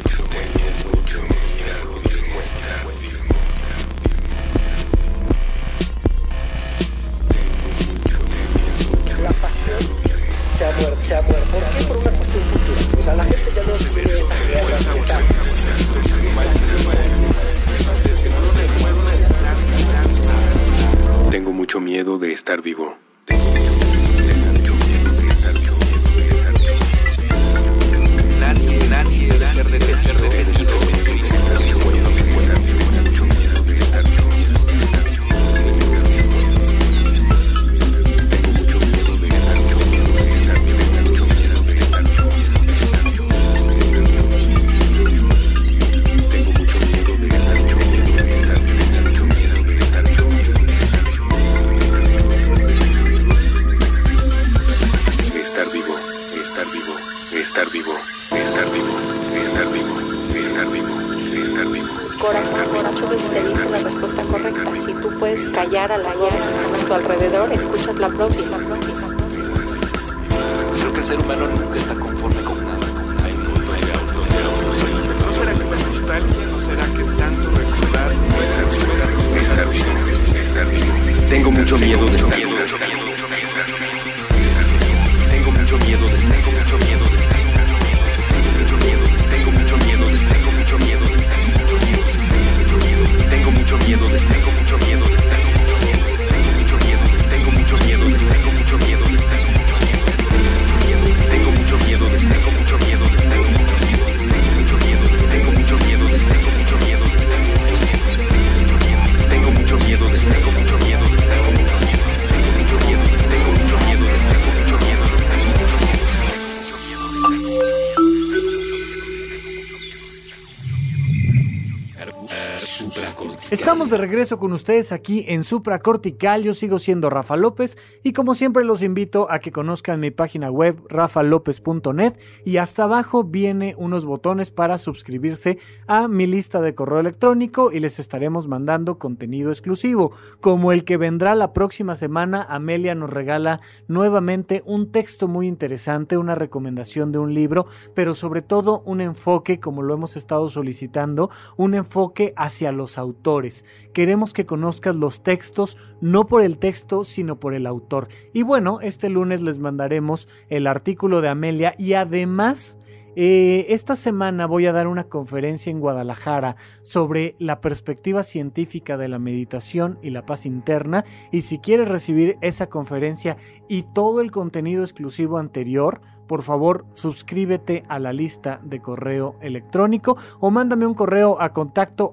De 123.85 123.99
regreso 123.99 124.39
con 124.39 124.55
ustedes 124.55 124.93
aquí 124.93 125.27
en 125.29 125.45
Supra 125.45 125.79
Cortical. 125.79 126.43
Yo 126.43 126.55
sigo 126.55 126.79
siendo 126.79 127.11
Rafa 127.11 127.37
López 127.37 127.77
y 128.03 128.15
como 128.15 128.35
siempre 128.35 128.65
los 128.65 128.83
invito 128.83 129.31
a 129.31 129.41
que 129.41 129.53
conozcan 129.53 130.01
mi 130.01 130.11
página 130.11 130.51
web 130.51 130.81
rafalopez.net 130.89 132.15
y 132.47 132.57
hasta 132.57 132.85
abajo 132.85 133.25
viene 133.25 133.75
unos 133.77 134.07
botones 134.07 134.51
para 134.51 134.79
suscribirse 134.79 135.59
a 135.87 136.09
mi 136.09 136.27
lista 136.27 136.63
de 136.63 136.75
correo 136.75 136.99
electrónico 136.99 137.73
y 137.73 137.81
les 137.81 137.99
estaremos 137.99 138.49
mandando 138.49 138.99
contenido 138.99 139.51
exclusivo, 139.51 140.13
como 140.41 140.73
el 140.73 140.85
que 140.85 140.97
vendrá 140.97 141.35
la 141.35 141.53
próxima 141.53 141.95
semana. 141.95 142.47
Amelia 142.49 142.95
nos 142.95 143.11
regala 143.11 143.61
nuevamente 143.87 144.63
un 144.65 144.93
texto 144.93 145.29
muy 145.29 145.47
interesante, 145.47 146.17
una 146.17 146.35
recomendación 146.35 147.13
de 147.13 147.19
un 147.19 147.35
libro, 147.35 147.67
pero 147.93 148.15
sobre 148.15 148.41
todo 148.41 148.81
un 148.87 149.03
enfoque, 149.03 149.61
como 149.61 149.83
lo 149.83 149.93
hemos 149.93 150.17
estado 150.17 150.49
solicitando, 150.49 151.29
un 151.59 151.75
enfoque 151.75 152.33
hacia 152.37 152.73
los 152.73 152.97
autores 152.97 153.65
Queremos 153.93 154.33
que 154.33 154.47
conozcas 154.47 154.97
los 154.97 155.23
textos, 155.23 155.79
no 156.01 156.27
por 156.27 156.43
el 156.43 156.59
texto, 156.59 157.05
sino 157.05 157.39
por 157.39 157.55
el 157.55 157.67
autor. 157.67 158.09
Y 158.33 158.43
bueno, 158.43 158.81
este 158.81 159.09
lunes 159.09 159.43
les 159.43 159.59
mandaremos 159.59 160.29
el 160.49 160.67
artículo 160.67 161.21
de 161.21 161.29
Amelia 161.29 161.75
y 161.79 161.95
además... 161.95 162.79
Eh, 163.17 163.67
esta 163.73 163.95
semana 163.95 164.47
voy 164.47 164.67
a 164.67 164.73
dar 164.73 164.89
una 164.89 165.05
conferencia 165.05 165.71
en 165.71 165.79
Guadalajara 165.79 166.57
sobre 166.83 167.37
la 167.39 167.61
perspectiva 167.61 168.25
científica 168.25 168.97
de 168.97 169.07
la 169.07 169.21
meditación 169.21 169.99
y 170.03 170.11
la 170.11 170.27
paz 170.27 170.47
interna 170.47 171.05
y 171.31 171.43
si 171.43 171.59
quieres 171.61 171.89
recibir 171.89 172.37
esa 172.41 172.69
conferencia 172.69 173.37
y 173.69 173.85
todo 173.95 174.21
el 174.21 174.33
contenido 174.33 174.83
exclusivo 174.83 175.39
anterior, 175.39 176.01
por 176.27 176.43
favor 176.43 176.85
suscríbete 176.95 177.85
a 177.89 177.99
la 177.99 178.13
lista 178.13 178.61
de 178.63 178.81
correo 178.81 179.37
electrónico 179.41 180.17
o 180.41 180.51
mándame 180.51 180.87
un 180.87 180.95
correo 180.95 181.41
a 181.41 181.53
contacto. 181.53 182.13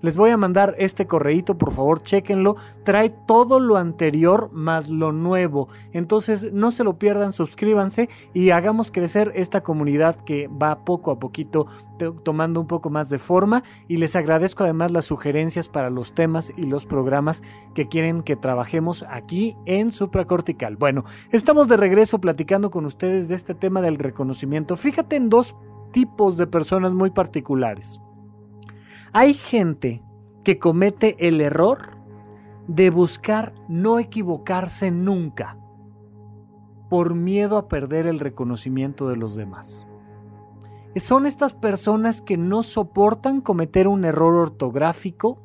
Les 0.00 0.16
voy 0.16 0.30
a 0.30 0.36
mandar 0.36 0.74
este 0.78 1.06
correíto, 1.06 1.58
por 1.58 1.72
favor, 1.72 2.02
chéquenlo. 2.02 2.56
Trae 2.84 3.10
todo 3.10 3.60
lo 3.60 3.76
anterior 3.76 4.50
más 4.52 4.88
lo 4.88 5.12
nuevo. 5.12 5.68
Entonces 5.92 6.52
no 6.52 6.70
se 6.70 6.84
lo 6.84 6.98
pierdan, 6.98 7.32
suscríbanse 7.32 8.08
y 8.32 8.50
hagamos 8.50 8.90
crecer 8.90 9.32
esta 9.34 9.62
comunidad 9.62 10.16
que 10.16 10.48
va 10.48 10.84
poco 10.84 11.10
a 11.10 11.18
poquito 11.18 11.66
tomando 12.24 12.60
un 12.60 12.66
poco 12.66 12.88
más 12.88 13.10
de 13.10 13.18
forma 13.18 13.62
y 13.86 13.98
les 13.98 14.16
agradezco 14.16 14.64
además 14.64 14.90
las 14.90 15.04
sugerencias 15.04 15.68
para 15.68 15.90
los 15.90 16.14
temas 16.14 16.50
y 16.56 16.62
los 16.62 16.86
programas 16.86 17.42
que 17.74 17.88
quieren 17.88 18.22
que 18.22 18.36
trabajemos 18.36 19.04
aquí 19.10 19.56
en 19.66 19.92
supracortical. 19.92 20.76
Bueno, 20.76 21.04
estamos 21.30 21.68
de 21.68 21.76
regreso 21.76 21.99
platicando 22.20 22.70
con 22.70 22.86
ustedes 22.86 23.28
de 23.28 23.34
este 23.34 23.54
tema 23.54 23.80
del 23.80 23.98
reconocimiento. 23.98 24.76
Fíjate 24.76 25.16
en 25.16 25.28
dos 25.28 25.56
tipos 25.92 26.36
de 26.36 26.46
personas 26.46 26.92
muy 26.92 27.10
particulares. 27.10 28.00
Hay 29.12 29.34
gente 29.34 30.02
que 30.44 30.58
comete 30.58 31.28
el 31.28 31.40
error 31.40 31.96
de 32.66 32.90
buscar 32.90 33.52
no 33.68 33.98
equivocarse 33.98 34.90
nunca 34.90 35.58
por 36.88 37.14
miedo 37.14 37.58
a 37.58 37.68
perder 37.68 38.06
el 38.06 38.20
reconocimiento 38.20 39.08
de 39.08 39.16
los 39.16 39.34
demás. 39.34 39.86
Son 40.96 41.26
estas 41.26 41.54
personas 41.54 42.20
que 42.20 42.36
no 42.36 42.62
soportan 42.62 43.40
cometer 43.40 43.86
un 43.86 44.04
error 44.04 44.34
ortográfico, 44.34 45.40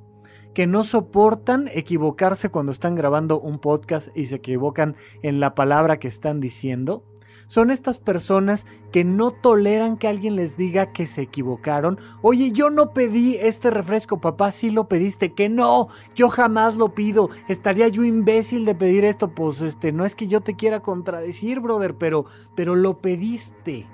que 0.56 0.66
no 0.66 0.84
soportan 0.84 1.70
equivocarse 1.72 2.50
cuando 2.50 2.72
están 2.72 2.96
grabando 2.96 3.40
un 3.40 3.60
podcast 3.60 4.08
y 4.16 4.26
se 4.26 4.38
equivocan 4.38 4.96
en 5.22 5.40
la 5.40 5.54
palabra 5.54 6.00
que 6.00 6.08
están 6.08 6.40
diciendo. 6.40 7.04
Son 7.48 7.70
estas 7.70 8.00
personas 8.00 8.66
que 8.92 9.04
no 9.04 9.32
toleran 9.32 9.98
que 9.98 10.08
alguien 10.08 10.36
les 10.36 10.58
diga 10.58 10.94
que 10.94 11.06
se 11.06 11.22
equivocaron. 11.22 12.00
Oye, 12.22 12.52
yo 12.52 12.70
no 12.70 12.94
pedí 12.94 13.36
este 13.36 13.70
refresco, 13.70 14.20
papá, 14.20 14.50
sí 14.50 14.72
lo 14.72 14.88
pediste. 14.88 15.34
Que 15.34 15.50
no, 15.50 15.90
yo 16.16 16.30
jamás 16.30 16.76
lo 16.76 16.96
pido. 16.96 17.30
Estaría 17.48 17.88
yo 17.90 18.04
imbécil 18.04 18.66
de 18.66 18.74
pedir 18.74 19.06
esto. 19.06 19.36
Pues 19.36 19.62
este, 19.62 19.92
no 19.92 20.06
es 20.06 20.16
que 20.16 20.28
yo 20.28 20.42
te 20.42 20.56
quiera 20.56 20.80
contradecir, 20.80 21.60
brother, 21.60 21.96
pero, 21.96 22.26
pero 22.56 22.76
lo 22.76 23.00
pediste 23.00 23.86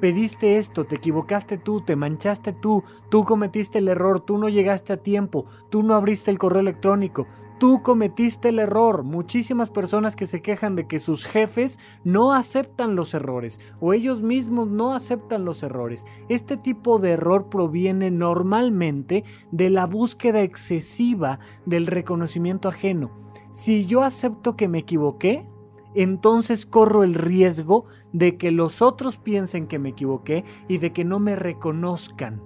pediste 0.00 0.56
esto, 0.56 0.84
te 0.84 0.96
equivocaste 0.96 1.58
tú, 1.58 1.82
te 1.82 1.94
manchaste 1.94 2.52
tú, 2.52 2.82
tú 3.10 3.24
cometiste 3.24 3.78
el 3.78 3.88
error, 3.88 4.20
tú 4.20 4.38
no 4.38 4.48
llegaste 4.48 4.92
a 4.94 4.96
tiempo, 4.96 5.46
tú 5.68 5.82
no 5.82 5.94
abriste 5.94 6.30
el 6.30 6.38
correo 6.38 6.60
electrónico, 6.60 7.26
tú 7.58 7.82
cometiste 7.82 8.48
el 8.48 8.58
error. 8.58 9.04
Muchísimas 9.04 9.70
personas 9.70 10.16
que 10.16 10.26
se 10.26 10.40
quejan 10.40 10.74
de 10.74 10.88
que 10.88 10.98
sus 10.98 11.26
jefes 11.26 11.78
no 12.02 12.32
aceptan 12.32 12.96
los 12.96 13.14
errores 13.14 13.60
o 13.78 13.92
ellos 13.92 14.22
mismos 14.22 14.68
no 14.68 14.94
aceptan 14.94 15.44
los 15.44 15.62
errores. 15.62 16.06
Este 16.28 16.56
tipo 16.56 16.98
de 16.98 17.10
error 17.10 17.48
proviene 17.50 18.10
normalmente 18.10 19.24
de 19.52 19.70
la 19.70 19.86
búsqueda 19.86 20.40
excesiva 20.40 21.38
del 21.66 21.86
reconocimiento 21.86 22.68
ajeno. 22.68 23.10
Si 23.50 23.84
yo 23.84 24.02
acepto 24.02 24.56
que 24.56 24.68
me 24.68 24.78
equivoqué, 24.78 25.46
entonces 25.94 26.66
corro 26.66 27.02
el 27.02 27.14
riesgo 27.14 27.86
de 28.12 28.36
que 28.36 28.50
los 28.50 28.82
otros 28.82 29.18
piensen 29.18 29.66
que 29.66 29.78
me 29.78 29.90
equivoqué 29.90 30.44
y 30.68 30.78
de 30.78 30.92
que 30.92 31.04
no 31.04 31.18
me 31.18 31.36
reconozcan. 31.36 32.42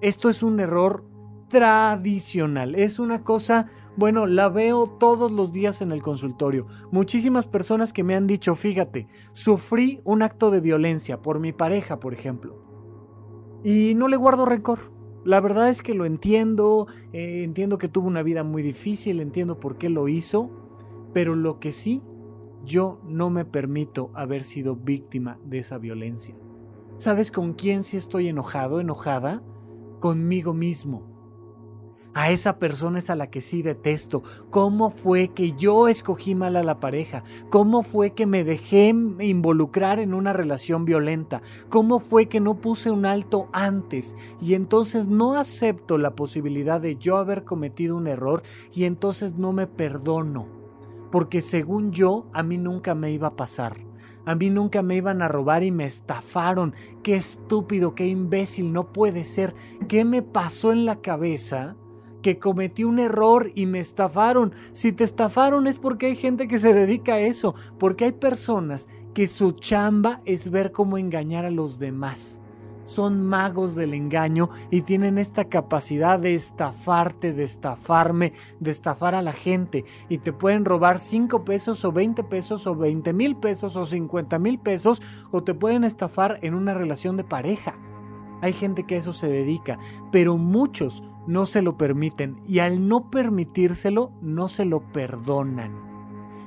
Esto 0.00 0.28
es 0.28 0.42
un 0.42 0.58
error 0.60 1.04
tradicional, 1.48 2.74
es 2.74 2.98
una 2.98 3.24
cosa, 3.24 3.66
bueno, 3.96 4.26
la 4.26 4.48
veo 4.48 4.86
todos 4.86 5.30
los 5.30 5.52
días 5.52 5.82
en 5.82 5.92
el 5.92 6.02
consultorio. 6.02 6.66
Muchísimas 6.90 7.46
personas 7.46 7.92
que 7.92 8.02
me 8.02 8.16
han 8.16 8.26
dicho, 8.26 8.54
fíjate, 8.54 9.06
sufrí 9.32 10.00
un 10.04 10.22
acto 10.22 10.50
de 10.50 10.60
violencia 10.60 11.20
por 11.20 11.40
mi 11.40 11.52
pareja, 11.52 12.00
por 12.00 12.14
ejemplo, 12.14 12.64
y 13.62 13.94
no 13.94 14.08
le 14.08 14.16
guardo 14.16 14.46
rencor. 14.46 14.90
La 15.24 15.40
verdad 15.40 15.68
es 15.68 15.82
que 15.82 15.94
lo 15.94 16.06
entiendo, 16.06 16.88
eh, 17.12 17.44
entiendo 17.44 17.76
que 17.78 17.86
tuvo 17.86 18.08
una 18.08 18.22
vida 18.22 18.42
muy 18.42 18.62
difícil, 18.62 19.20
entiendo 19.20 19.60
por 19.60 19.76
qué 19.76 19.90
lo 19.90 20.08
hizo, 20.08 20.50
pero 21.12 21.36
lo 21.36 21.60
que 21.60 21.70
sí 21.70 22.02
yo 22.64 23.00
no 23.06 23.30
me 23.30 23.44
permito 23.44 24.10
haber 24.14 24.44
sido 24.44 24.76
víctima 24.76 25.38
de 25.44 25.58
esa 25.58 25.78
violencia. 25.78 26.34
¿Sabes 26.98 27.30
con 27.30 27.54
quién 27.54 27.82
sí 27.82 27.96
estoy 27.96 28.28
enojado, 28.28 28.80
enojada? 28.80 29.42
Conmigo 30.00 30.54
mismo. 30.54 31.12
A 32.14 32.30
esa 32.30 32.58
persona 32.58 32.98
es 32.98 33.08
a 33.08 33.16
la 33.16 33.30
que 33.30 33.40
sí 33.40 33.62
detesto. 33.62 34.22
¿Cómo 34.50 34.90
fue 34.90 35.28
que 35.28 35.52
yo 35.52 35.88
escogí 35.88 36.34
mal 36.34 36.56
a 36.56 36.62
la 36.62 36.78
pareja? 36.78 37.24
¿Cómo 37.48 37.82
fue 37.82 38.10
que 38.10 38.26
me 38.26 38.44
dejé 38.44 38.88
involucrar 38.88 39.98
en 39.98 40.12
una 40.12 40.34
relación 40.34 40.84
violenta? 40.84 41.40
¿Cómo 41.70 42.00
fue 42.00 42.26
que 42.26 42.38
no 42.38 42.60
puse 42.60 42.90
un 42.90 43.06
alto 43.06 43.48
antes? 43.52 44.14
Y 44.42 44.52
entonces 44.52 45.08
no 45.08 45.36
acepto 45.36 45.96
la 45.96 46.14
posibilidad 46.14 46.82
de 46.82 46.96
yo 46.96 47.16
haber 47.16 47.44
cometido 47.44 47.96
un 47.96 48.06
error 48.06 48.42
y 48.74 48.84
entonces 48.84 49.38
no 49.38 49.52
me 49.52 49.66
perdono 49.66 50.61
porque 51.12 51.42
según 51.42 51.92
yo, 51.92 52.26
a 52.32 52.42
mí 52.42 52.58
nunca 52.58 52.96
me 52.96 53.12
iba 53.12 53.28
a 53.28 53.36
pasar. 53.36 53.76
A 54.24 54.34
mí 54.34 54.50
nunca 54.50 54.82
me 54.82 54.96
iban 54.96 55.20
a 55.20 55.28
robar 55.28 55.62
y 55.62 55.70
me 55.70 55.84
estafaron. 55.84 56.74
Qué 57.02 57.14
estúpido, 57.16 57.94
qué 57.94 58.08
imbécil, 58.08 58.72
no 58.72 58.92
puede 58.92 59.24
ser. 59.24 59.54
¿Qué 59.88 60.04
me 60.04 60.22
pasó 60.22 60.72
en 60.72 60.86
la 60.86 61.00
cabeza? 61.00 61.76
Que 62.22 62.38
cometí 62.38 62.84
un 62.84 62.98
error 62.98 63.50
y 63.54 63.66
me 63.66 63.78
estafaron. 63.78 64.54
Si 64.72 64.92
te 64.92 65.04
estafaron 65.04 65.66
es 65.66 65.76
porque 65.76 66.06
hay 66.06 66.16
gente 66.16 66.48
que 66.48 66.58
se 66.58 66.72
dedica 66.72 67.14
a 67.14 67.20
eso, 67.20 67.54
porque 67.78 68.06
hay 68.06 68.12
personas 68.12 68.88
que 69.12 69.28
su 69.28 69.52
chamba 69.52 70.22
es 70.24 70.50
ver 70.50 70.72
cómo 70.72 70.98
engañar 70.98 71.44
a 71.44 71.50
los 71.50 71.78
demás 71.78 72.41
son 72.92 73.26
magos 73.26 73.74
del 73.74 73.94
engaño 73.94 74.50
y 74.70 74.82
tienen 74.82 75.18
esta 75.18 75.46
capacidad 75.46 76.18
de 76.18 76.34
estafarte, 76.34 77.32
de 77.32 77.42
estafarme, 77.42 78.32
de 78.60 78.70
estafar 78.70 79.14
a 79.14 79.22
la 79.22 79.32
gente 79.32 79.84
y 80.08 80.18
te 80.18 80.32
pueden 80.32 80.64
robar 80.64 80.98
5 80.98 81.44
pesos 81.44 81.84
o 81.84 81.92
20 81.92 82.24
pesos 82.24 82.66
o 82.66 82.74
20 82.74 83.12
mil 83.12 83.36
pesos 83.36 83.76
o 83.76 83.86
50 83.86 84.38
mil 84.38 84.58
pesos 84.58 85.02
o 85.30 85.42
te 85.42 85.54
pueden 85.54 85.84
estafar 85.84 86.38
en 86.42 86.54
una 86.54 86.74
relación 86.74 87.16
de 87.16 87.24
pareja. 87.24 87.74
Hay 88.40 88.52
gente 88.52 88.84
que 88.84 88.96
a 88.96 88.98
eso 88.98 89.12
se 89.12 89.28
dedica, 89.28 89.78
pero 90.10 90.36
muchos 90.36 91.02
no 91.26 91.46
se 91.46 91.62
lo 91.62 91.76
permiten 91.76 92.40
y 92.44 92.58
al 92.58 92.88
no 92.88 93.10
permitírselo 93.10 94.10
no 94.20 94.48
se 94.48 94.64
lo 94.64 94.80
perdonan 94.80 95.91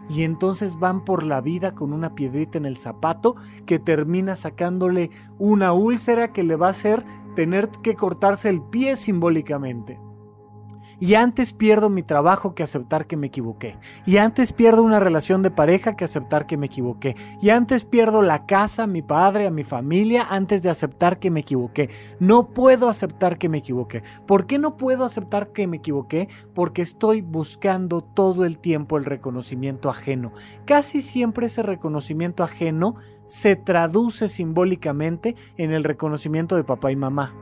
y 0.09 0.23
entonces 0.23 0.79
van 0.79 1.03
por 1.03 1.23
la 1.23 1.41
vida 1.41 1.73
con 1.73 1.93
una 1.93 2.15
piedrita 2.15 2.57
en 2.57 2.65
el 2.65 2.77
zapato 2.77 3.35
que 3.65 3.79
termina 3.79 4.35
sacándole 4.35 5.11
una 5.39 5.73
úlcera 5.73 6.31
que 6.31 6.43
le 6.43 6.55
va 6.55 6.67
a 6.67 6.71
hacer 6.71 7.03
tener 7.35 7.69
que 7.69 7.95
cortarse 7.95 8.49
el 8.49 8.61
pie 8.61 8.95
simbólicamente. 8.95 9.99
Y 10.99 11.15
antes 11.15 11.53
pierdo 11.53 11.89
mi 11.89 12.03
trabajo 12.03 12.55
que 12.55 12.63
aceptar 12.63 13.07
que 13.07 13.17
me 13.17 13.27
equivoqué. 13.27 13.77
Y 14.05 14.17
antes 14.17 14.53
pierdo 14.53 14.83
una 14.83 14.99
relación 14.99 15.41
de 15.41 15.51
pareja 15.51 15.95
que 15.95 16.05
aceptar 16.05 16.45
que 16.45 16.57
me 16.57 16.67
equivoqué. 16.67 17.15
Y 17.41 17.49
antes 17.49 17.85
pierdo 17.85 18.21
la 18.21 18.45
casa, 18.45 18.87
mi 18.87 19.01
padre, 19.01 19.47
a 19.47 19.51
mi 19.51 19.63
familia, 19.63 20.25
antes 20.29 20.63
de 20.63 20.69
aceptar 20.69 21.19
que 21.19 21.31
me 21.31 21.41
equivoqué. 21.41 21.89
No 22.19 22.47
puedo 22.47 22.89
aceptar 22.89 23.37
que 23.37 23.49
me 23.49 23.59
equivoqué. 23.59 24.03
¿Por 24.25 24.45
qué 24.45 24.59
no 24.59 24.77
puedo 24.77 25.05
aceptar 25.05 25.49
que 25.51 25.67
me 25.67 25.77
equivoqué? 25.77 26.29
Porque 26.53 26.81
estoy 26.81 27.21
buscando 27.21 28.01
todo 28.01 28.45
el 28.45 28.59
tiempo 28.59 28.97
el 28.97 29.05
reconocimiento 29.05 29.89
ajeno. 29.89 30.31
Casi 30.65 31.01
siempre 31.01 31.47
ese 31.47 31.63
reconocimiento 31.63 32.43
ajeno 32.43 32.95
se 33.25 33.55
traduce 33.55 34.29
simbólicamente 34.29 35.35
en 35.57 35.71
el 35.71 35.83
reconocimiento 35.83 36.55
de 36.55 36.63
papá 36.63 36.91
y 36.91 36.95
mamá 36.95 37.33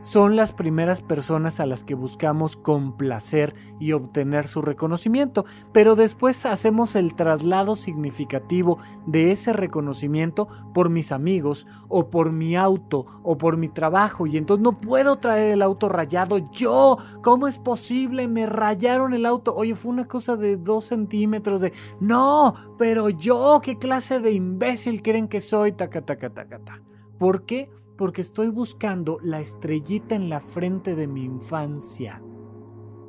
son 0.00 0.36
las 0.36 0.52
primeras 0.52 1.00
personas 1.00 1.60
a 1.60 1.66
las 1.66 1.84
que 1.84 1.94
buscamos 1.94 2.56
complacer 2.56 3.54
y 3.78 3.92
obtener 3.92 4.46
su 4.46 4.62
reconocimiento, 4.62 5.44
pero 5.72 5.96
después 5.96 6.46
hacemos 6.46 6.96
el 6.96 7.14
traslado 7.14 7.76
significativo 7.76 8.78
de 9.06 9.32
ese 9.32 9.52
reconocimiento 9.52 10.48
por 10.74 10.90
mis 10.90 11.12
amigos 11.12 11.66
o 11.88 12.10
por 12.10 12.32
mi 12.32 12.56
auto 12.56 13.06
o 13.22 13.36
por 13.36 13.56
mi 13.56 13.68
trabajo 13.68 14.26
y 14.26 14.36
entonces 14.36 14.62
no 14.62 14.80
puedo 14.80 15.16
traer 15.16 15.52
el 15.52 15.62
auto 15.62 15.88
rayado 15.88 16.38
yo, 16.52 16.98
¿cómo 17.22 17.48
es 17.48 17.58
posible? 17.58 18.28
Me 18.28 18.46
rayaron 18.46 19.14
el 19.14 19.26
auto, 19.26 19.54
oye, 19.54 19.74
fue 19.74 19.90
una 19.92 20.06
cosa 20.06 20.36
de 20.36 20.56
dos 20.56 20.86
centímetros 20.86 21.60
de, 21.60 21.72
no, 22.00 22.54
pero 22.78 23.08
yo, 23.08 23.60
¿qué 23.62 23.78
clase 23.78 24.20
de 24.20 24.32
imbécil 24.32 25.02
creen 25.02 25.28
que 25.28 25.40
soy? 25.40 25.72
Taca, 25.72 26.02
taca, 26.02 26.30
taca, 26.30 26.58
taca. 26.58 26.82
¿Por 27.18 27.44
qué? 27.44 27.70
Porque 28.00 28.22
estoy 28.22 28.48
buscando 28.48 29.18
la 29.22 29.40
estrellita 29.40 30.14
en 30.14 30.30
la 30.30 30.40
frente 30.40 30.94
de 30.94 31.06
mi 31.06 31.22
infancia. 31.22 32.22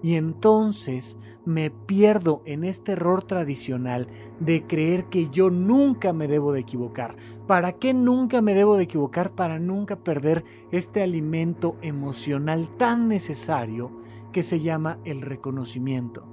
Y 0.04 0.16
entonces 0.16 1.18
me 1.46 1.70
pierdo 1.72 2.42
en 2.44 2.66
este 2.66 2.92
error 2.92 3.24
tradicional 3.24 4.10
de 4.42 4.68
creer 4.68 5.06
que 5.06 5.30
yo 5.30 5.50
nunca 5.50 6.12
me 6.12 6.28
debo 6.28 6.52
de 6.52 6.60
equivocar. 6.60 7.16
¿Para 7.48 7.72
qué 7.80 7.94
nunca 7.94 8.42
me 8.42 8.54
debo 8.54 8.76
de 8.76 8.84
equivocar? 8.84 9.32
Para 9.32 9.60
nunca 9.60 9.96
perder 9.96 10.44
este 10.74 11.02
alimento 11.02 11.78
emocional 11.82 12.68
tan 12.76 13.08
necesario 13.08 13.94
que 14.34 14.44
se 14.44 14.60
llama 14.60 15.00
el 15.06 15.22
reconocimiento. 15.22 16.26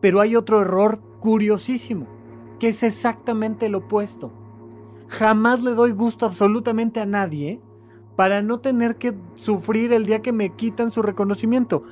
Pero 0.00 0.20
hay 0.20 0.34
otro 0.34 0.60
error 0.60 1.00
curiosísimo 1.20 2.08
que 2.58 2.70
es 2.70 2.82
exactamente 2.82 3.68
lo 3.68 3.78
opuesto. 3.78 4.43
Jamás 5.18 5.62
le 5.62 5.74
doy 5.74 5.92
gusto 5.92 6.26
absolutamente 6.26 7.00
a 7.00 7.06
nadie 7.06 7.60
para 8.16 8.42
no 8.42 8.58
tener 8.58 8.96
que 8.96 9.14
sufrir 9.36 9.92
el 9.92 10.06
día 10.06 10.22
que 10.22 10.32
me 10.32 10.50
quitan 10.50 10.90
su 10.90 11.02
reconocimiento. 11.02 11.84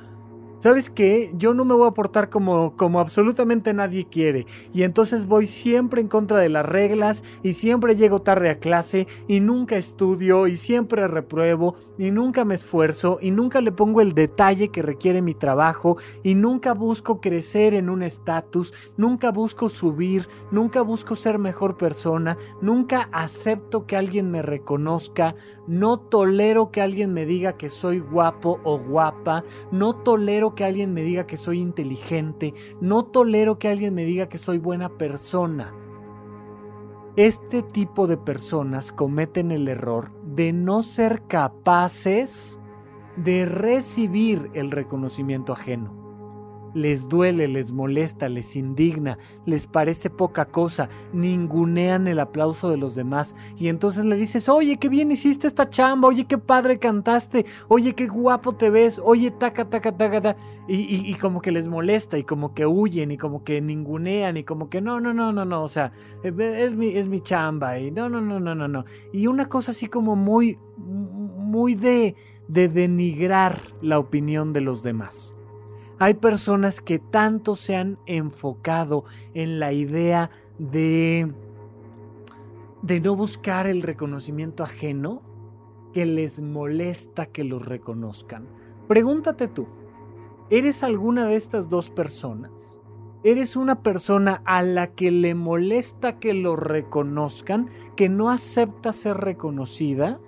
¿Sabes 0.63 0.89
qué? 0.89 1.29
Yo 1.35 1.53
no 1.53 1.65
me 1.65 1.73
voy 1.73 1.89
a 1.89 1.91
portar 1.91 2.29
como, 2.29 2.77
como 2.77 3.01
absolutamente 3.01 3.73
nadie 3.73 4.07
quiere. 4.07 4.47
Y 4.73 4.83
entonces 4.83 5.25
voy 5.25 5.45
siempre 5.45 5.99
en 5.99 6.07
contra 6.07 6.39
de 6.39 6.47
las 6.47 6.65
reglas 6.65 7.21
y 7.43 7.51
siempre 7.51 7.97
llego 7.97 8.21
tarde 8.21 8.49
a 8.49 8.59
clase 8.59 9.05
y 9.27 9.41
nunca 9.41 9.75
estudio 9.75 10.47
y 10.47 10.55
siempre 10.55 11.05
repruebo 11.09 11.75
y 11.97 12.11
nunca 12.11 12.45
me 12.45 12.55
esfuerzo 12.55 13.17
y 13.21 13.31
nunca 13.31 13.59
le 13.59 13.73
pongo 13.73 13.99
el 13.99 14.13
detalle 14.13 14.69
que 14.69 14.81
requiere 14.81 15.21
mi 15.21 15.33
trabajo 15.33 15.97
y 16.23 16.33
nunca 16.35 16.73
busco 16.73 17.19
crecer 17.19 17.73
en 17.73 17.89
un 17.89 18.01
estatus, 18.01 18.73
nunca 18.95 19.33
busco 19.33 19.67
subir, 19.67 20.29
nunca 20.49 20.81
busco 20.81 21.17
ser 21.17 21.39
mejor 21.39 21.75
persona, 21.75 22.37
nunca 22.61 23.09
acepto 23.11 23.85
que 23.85 23.97
alguien 23.97 24.31
me 24.31 24.41
reconozca, 24.41 25.35
no 25.67 25.97
tolero 25.97 26.71
que 26.71 26.81
alguien 26.81 27.13
me 27.13 27.25
diga 27.25 27.57
que 27.57 27.69
soy 27.69 27.99
guapo 27.99 28.61
o 28.63 28.79
guapa, 28.79 29.43
no 29.69 29.93
tolero 29.93 30.52
que 30.55 30.63
alguien 30.63 30.93
me 30.93 31.03
diga 31.03 31.25
que 31.25 31.37
soy 31.37 31.59
inteligente, 31.59 32.53
no 32.81 33.05
tolero 33.05 33.59
que 33.59 33.69
alguien 33.69 33.93
me 33.93 34.05
diga 34.05 34.29
que 34.29 34.37
soy 34.37 34.57
buena 34.57 34.89
persona. 34.89 35.73
Este 37.15 37.61
tipo 37.61 38.07
de 38.07 38.17
personas 38.17 38.91
cometen 38.91 39.51
el 39.51 39.67
error 39.67 40.11
de 40.23 40.51
no 40.51 40.83
ser 40.83 41.23
capaces 41.27 42.59
de 43.15 43.45
recibir 43.45 44.49
el 44.53 44.71
reconocimiento 44.71 45.53
ajeno 45.53 46.02
les 46.73 47.07
duele, 47.07 47.47
les 47.47 47.71
molesta, 47.71 48.29
les 48.29 48.55
indigna, 48.55 49.17
les 49.45 49.67
parece 49.67 50.09
poca 50.09 50.45
cosa, 50.45 50.89
ningunean 51.13 52.07
el 52.07 52.19
aplauso 52.19 52.69
de 52.69 52.77
los 52.77 52.95
demás 52.95 53.35
y 53.57 53.67
entonces 53.67 54.05
le 54.05 54.15
dices, 54.15 54.49
oye, 54.49 54.77
qué 54.77 54.89
bien 54.89 55.11
hiciste 55.11 55.47
esta 55.47 55.69
chamba, 55.69 56.07
oye, 56.07 56.25
qué 56.25 56.37
padre 56.37 56.79
cantaste, 56.79 57.45
oye, 57.67 57.93
qué 57.93 58.07
guapo 58.07 58.55
te 58.55 58.69
ves, 58.69 58.99
oye, 59.03 59.31
taca, 59.31 59.69
taca, 59.69 59.95
taca, 59.95 60.21
taca, 60.21 60.41
y, 60.67 60.75
y, 60.75 61.11
y 61.11 61.13
como 61.15 61.41
que 61.41 61.51
les 61.51 61.67
molesta 61.67 62.17
y 62.17 62.23
como 62.23 62.53
que 62.53 62.65
huyen 62.65 63.11
y 63.11 63.17
como 63.17 63.43
que 63.43 63.61
ningunean 63.61 64.37
y 64.37 64.43
como 64.43 64.69
que 64.69 64.81
no, 64.81 64.99
no, 64.99 65.13
no, 65.13 65.31
no, 65.31 65.45
no, 65.45 65.63
o 65.63 65.67
sea, 65.67 65.91
eh, 66.23 66.33
es 66.57 66.75
mi, 66.75 66.87
es 66.89 67.07
mi 67.07 67.19
chamba 67.19 67.79
y 67.79 67.91
no, 67.91 68.09
no, 68.09 68.21
no, 68.21 68.39
no, 68.39 68.55
no, 68.55 68.67
no. 68.67 68.85
Y 69.11 69.27
una 69.27 69.49
cosa 69.49 69.71
así 69.71 69.87
como 69.87 70.15
muy, 70.15 70.57
muy 70.77 71.75
de, 71.75 72.15
de 72.47 72.69
denigrar 72.69 73.61
la 73.81 73.99
opinión 73.99 74.53
de 74.53 74.61
los 74.61 74.83
demás. 74.83 75.32
Hay 75.99 76.15
personas 76.15 76.81
que 76.81 76.99
tanto 76.99 77.55
se 77.55 77.75
han 77.75 77.97
enfocado 78.05 79.05
en 79.33 79.59
la 79.59 79.73
idea 79.73 80.29
de 80.57 81.33
de 82.83 82.99
no 82.99 83.15
buscar 83.15 83.65
el 83.65 83.81
reconocimiento 83.81 84.61
ajeno 84.61 85.21
que 85.93 86.05
les 86.05 86.41
molesta 86.41 87.25
que 87.27 87.45
los 87.45 87.65
reconozcan. 87.65 88.45
Pregúntate 88.89 89.47
tú, 89.47 89.67
¿eres 90.49 90.83
alguna 90.83 91.25
de 91.25 91.37
estas 91.37 91.69
dos 91.69 91.89
personas? 91.89 92.81
¿Eres 93.23 93.55
una 93.55 93.81
persona 93.81 94.41
a 94.43 94.61
la 94.63 94.87
que 94.87 95.11
le 95.11 95.33
molesta 95.33 96.19
que 96.19 96.33
lo 96.33 96.57
reconozcan, 96.57 97.69
que 97.95 98.09
no 98.09 98.29
acepta 98.29 98.91
ser 98.91 99.15
reconocida? 99.15 100.19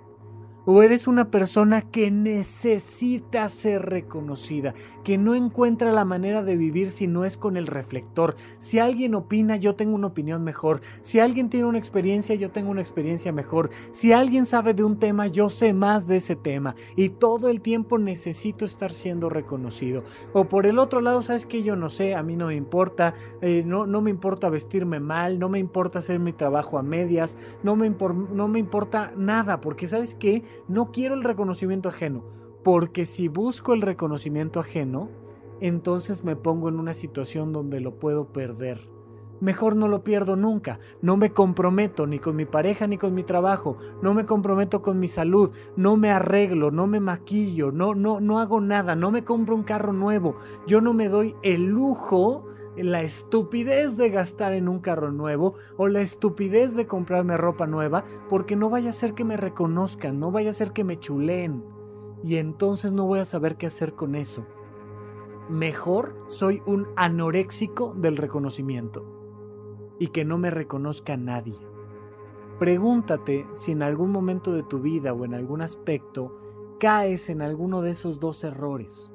¿O 0.68 0.82
eres 0.82 1.06
una 1.06 1.30
persona 1.30 1.80
que 1.80 2.10
necesita 2.10 3.48
ser 3.48 3.82
reconocida, 3.82 4.74
que 5.04 5.16
no 5.16 5.36
encuentra 5.36 5.92
la 5.92 6.04
manera 6.04 6.42
de 6.42 6.56
vivir 6.56 6.90
si 6.90 7.06
no 7.06 7.24
es 7.24 7.36
con 7.36 7.56
el 7.56 7.68
reflector? 7.68 8.34
Si 8.58 8.80
alguien 8.80 9.14
opina, 9.14 9.54
yo 9.54 9.76
tengo 9.76 9.94
una 9.94 10.08
opinión 10.08 10.42
mejor. 10.42 10.80
Si 11.02 11.20
alguien 11.20 11.50
tiene 11.50 11.66
una 11.66 11.78
experiencia, 11.78 12.34
yo 12.34 12.50
tengo 12.50 12.72
una 12.72 12.80
experiencia 12.80 13.30
mejor. 13.30 13.70
Si 13.92 14.12
alguien 14.12 14.44
sabe 14.44 14.74
de 14.74 14.82
un 14.82 14.98
tema, 14.98 15.28
yo 15.28 15.50
sé 15.50 15.72
más 15.72 16.08
de 16.08 16.16
ese 16.16 16.34
tema. 16.34 16.74
Y 16.96 17.10
todo 17.10 17.48
el 17.48 17.60
tiempo 17.60 17.96
necesito 17.98 18.64
estar 18.64 18.90
siendo 18.90 19.28
reconocido. 19.28 20.02
O 20.32 20.46
por 20.46 20.66
el 20.66 20.80
otro 20.80 21.00
lado, 21.00 21.22
sabes 21.22 21.46
que 21.46 21.62
yo 21.62 21.76
no 21.76 21.90
sé, 21.90 22.16
a 22.16 22.24
mí 22.24 22.34
no 22.34 22.48
me 22.48 22.56
importa, 22.56 23.14
eh, 23.40 23.62
no, 23.64 23.86
no 23.86 24.00
me 24.00 24.10
importa 24.10 24.48
vestirme 24.48 24.98
mal, 24.98 25.38
no 25.38 25.48
me 25.48 25.60
importa 25.60 26.00
hacer 26.00 26.18
mi 26.18 26.32
trabajo 26.32 26.76
a 26.76 26.82
medias, 26.82 27.38
no 27.62 27.76
me, 27.76 27.88
no 27.88 28.48
me 28.48 28.58
importa 28.58 29.12
nada, 29.16 29.60
porque 29.60 29.86
sabes 29.86 30.16
que 30.16 30.55
no 30.68 30.90
quiero 30.90 31.14
el 31.14 31.24
reconocimiento 31.24 31.88
ajeno, 31.88 32.24
porque 32.64 33.06
si 33.06 33.28
busco 33.28 33.74
el 33.74 33.82
reconocimiento 33.82 34.60
ajeno, 34.60 35.08
entonces 35.60 36.24
me 36.24 36.36
pongo 36.36 36.68
en 36.68 36.78
una 36.78 36.92
situación 36.92 37.52
donde 37.52 37.80
lo 37.80 37.98
puedo 37.98 38.32
perder. 38.32 38.88
Mejor 39.40 39.76
no 39.76 39.86
lo 39.86 40.02
pierdo 40.02 40.34
nunca. 40.34 40.78
No 41.02 41.16
me 41.16 41.30
comprometo 41.30 42.06
ni 42.06 42.18
con 42.18 42.36
mi 42.36 42.46
pareja 42.46 42.86
ni 42.86 42.96
con 42.96 43.14
mi 43.14 43.22
trabajo. 43.22 43.76
No 44.02 44.14
me 44.14 44.24
comprometo 44.24 44.80
con 44.80 44.98
mi 44.98 45.08
salud. 45.08 45.50
No 45.76 45.96
me 45.96 46.10
arreglo, 46.10 46.70
no 46.70 46.86
me 46.86 47.00
maquillo, 47.00 47.70
no, 47.70 47.94
no, 47.94 48.20
no 48.20 48.38
hago 48.38 48.60
nada. 48.60 48.96
No 48.96 49.10
me 49.10 49.24
compro 49.24 49.54
un 49.54 49.62
carro 49.62 49.92
nuevo. 49.92 50.36
Yo 50.66 50.80
no 50.80 50.94
me 50.94 51.08
doy 51.08 51.36
el 51.42 51.66
lujo 51.66 52.45
la 52.76 53.02
estupidez 53.02 53.96
de 53.96 54.10
gastar 54.10 54.52
en 54.52 54.68
un 54.68 54.80
carro 54.80 55.10
nuevo 55.10 55.54
o 55.76 55.88
la 55.88 56.00
estupidez 56.00 56.74
de 56.74 56.86
comprarme 56.86 57.36
ropa 57.36 57.66
nueva 57.66 58.04
porque 58.28 58.56
no 58.56 58.70
vaya 58.70 58.90
a 58.90 58.94
ser 58.94 59.14
que 59.14 59.24
me 59.24 59.36
reconozcan, 59.36 60.20
no 60.20 60.30
vaya 60.30 60.50
a 60.50 60.54
ser 60.54 60.72
que 60.72 60.84
me 60.84 60.98
chuleen 60.98 61.64
y 62.22 62.36
entonces 62.36 62.92
no 62.92 63.06
voy 63.06 63.20
a 63.20 63.24
saber 63.24 63.56
qué 63.56 63.66
hacer 63.66 63.94
con 63.94 64.14
eso. 64.14 64.46
Mejor 65.48 66.16
soy 66.28 66.62
un 66.66 66.88
anoréxico 66.96 67.94
del 67.96 68.16
reconocimiento 68.16 69.04
y 69.98 70.08
que 70.08 70.24
no 70.24 70.38
me 70.38 70.50
reconozca 70.50 71.16
nadie. 71.16 71.56
Pregúntate 72.58 73.46
si 73.52 73.72
en 73.72 73.82
algún 73.82 74.10
momento 74.10 74.52
de 74.52 74.62
tu 74.62 74.80
vida 74.80 75.12
o 75.12 75.24
en 75.24 75.34
algún 75.34 75.62
aspecto 75.62 76.40
caes 76.80 77.30
en 77.30 77.42
alguno 77.42 77.82
de 77.82 77.90
esos 77.90 78.18
dos 78.18 78.44
errores, 78.44 79.10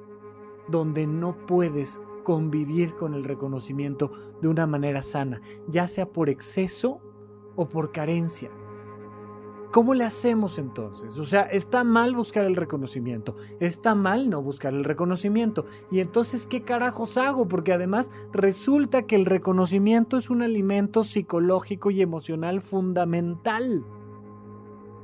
donde 0.68 1.06
no 1.08 1.36
puedes 1.48 2.00
convivir 2.24 2.96
con 2.96 3.14
el 3.14 3.24
reconocimiento 3.24 4.12
de 4.42 4.48
una 4.48 4.68
manera 4.68 5.02
sana, 5.02 5.42
ya 5.68 5.88
sea 5.88 6.08
por 6.08 6.30
exceso 6.30 7.02
o 7.56 7.68
por 7.68 7.92
carencia. 7.92 8.52
¿Cómo 9.72 9.94
le 9.94 10.04
hacemos 10.04 10.58
entonces? 10.58 11.18
O 11.18 11.24
sea, 11.24 11.44
está 11.44 11.86
mal 11.86 12.14
buscar 12.14 12.44
el 12.44 12.58
reconocimiento, 12.58 13.38
está 13.62 13.96
mal 13.96 14.30
no 14.30 14.42
buscar 14.42 14.74
el 14.74 14.84
reconocimiento. 14.84 15.66
Y 15.90 16.02
entonces, 16.02 16.46
¿qué 16.46 16.64
carajos 16.64 17.18
hago? 17.18 17.48
Porque 17.48 17.72
además 17.72 18.10
resulta 18.34 19.04
que 19.04 19.16
el 19.16 19.26
reconocimiento 19.26 20.18
es 20.18 20.30
un 20.30 20.42
alimento 20.42 21.06
psicológico 21.06 21.90
y 21.90 22.02
emocional 22.02 22.60
fundamental 22.60 23.86